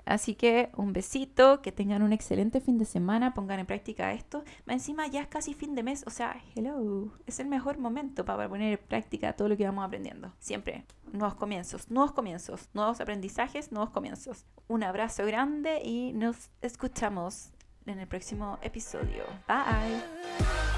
Así 0.08 0.34
que 0.34 0.70
un 0.74 0.94
besito, 0.94 1.60
que 1.60 1.70
tengan 1.70 2.02
un 2.02 2.14
excelente 2.14 2.62
fin 2.62 2.78
de 2.78 2.86
semana, 2.86 3.34
pongan 3.34 3.58
en 3.58 3.66
práctica 3.66 4.14
esto. 4.14 4.42
Encima 4.66 5.06
ya 5.06 5.20
es 5.20 5.28
casi 5.28 5.52
fin 5.52 5.74
de 5.74 5.82
mes, 5.82 6.02
o 6.06 6.10
sea, 6.10 6.40
hello, 6.56 7.12
es 7.26 7.40
el 7.40 7.46
mejor 7.46 7.76
momento 7.76 8.24
para 8.24 8.48
poner 8.48 8.78
en 8.78 8.86
práctica 8.88 9.34
todo 9.34 9.50
lo 9.50 9.56
que 9.58 9.66
vamos 9.66 9.84
aprendiendo. 9.84 10.32
Siempre, 10.38 10.86
nuevos 11.12 11.34
comienzos, 11.34 11.90
nuevos 11.90 12.12
comienzos, 12.12 12.70
nuevos 12.72 13.02
aprendizajes, 13.02 13.70
nuevos 13.70 13.90
comienzos. 13.90 14.46
Un 14.66 14.82
abrazo 14.82 15.26
grande 15.26 15.82
y 15.84 16.14
nos 16.14 16.48
escuchamos 16.62 17.50
en 17.84 17.98
el 17.98 18.08
próximo 18.08 18.58
episodio. 18.62 19.24
Bye. 19.46 20.77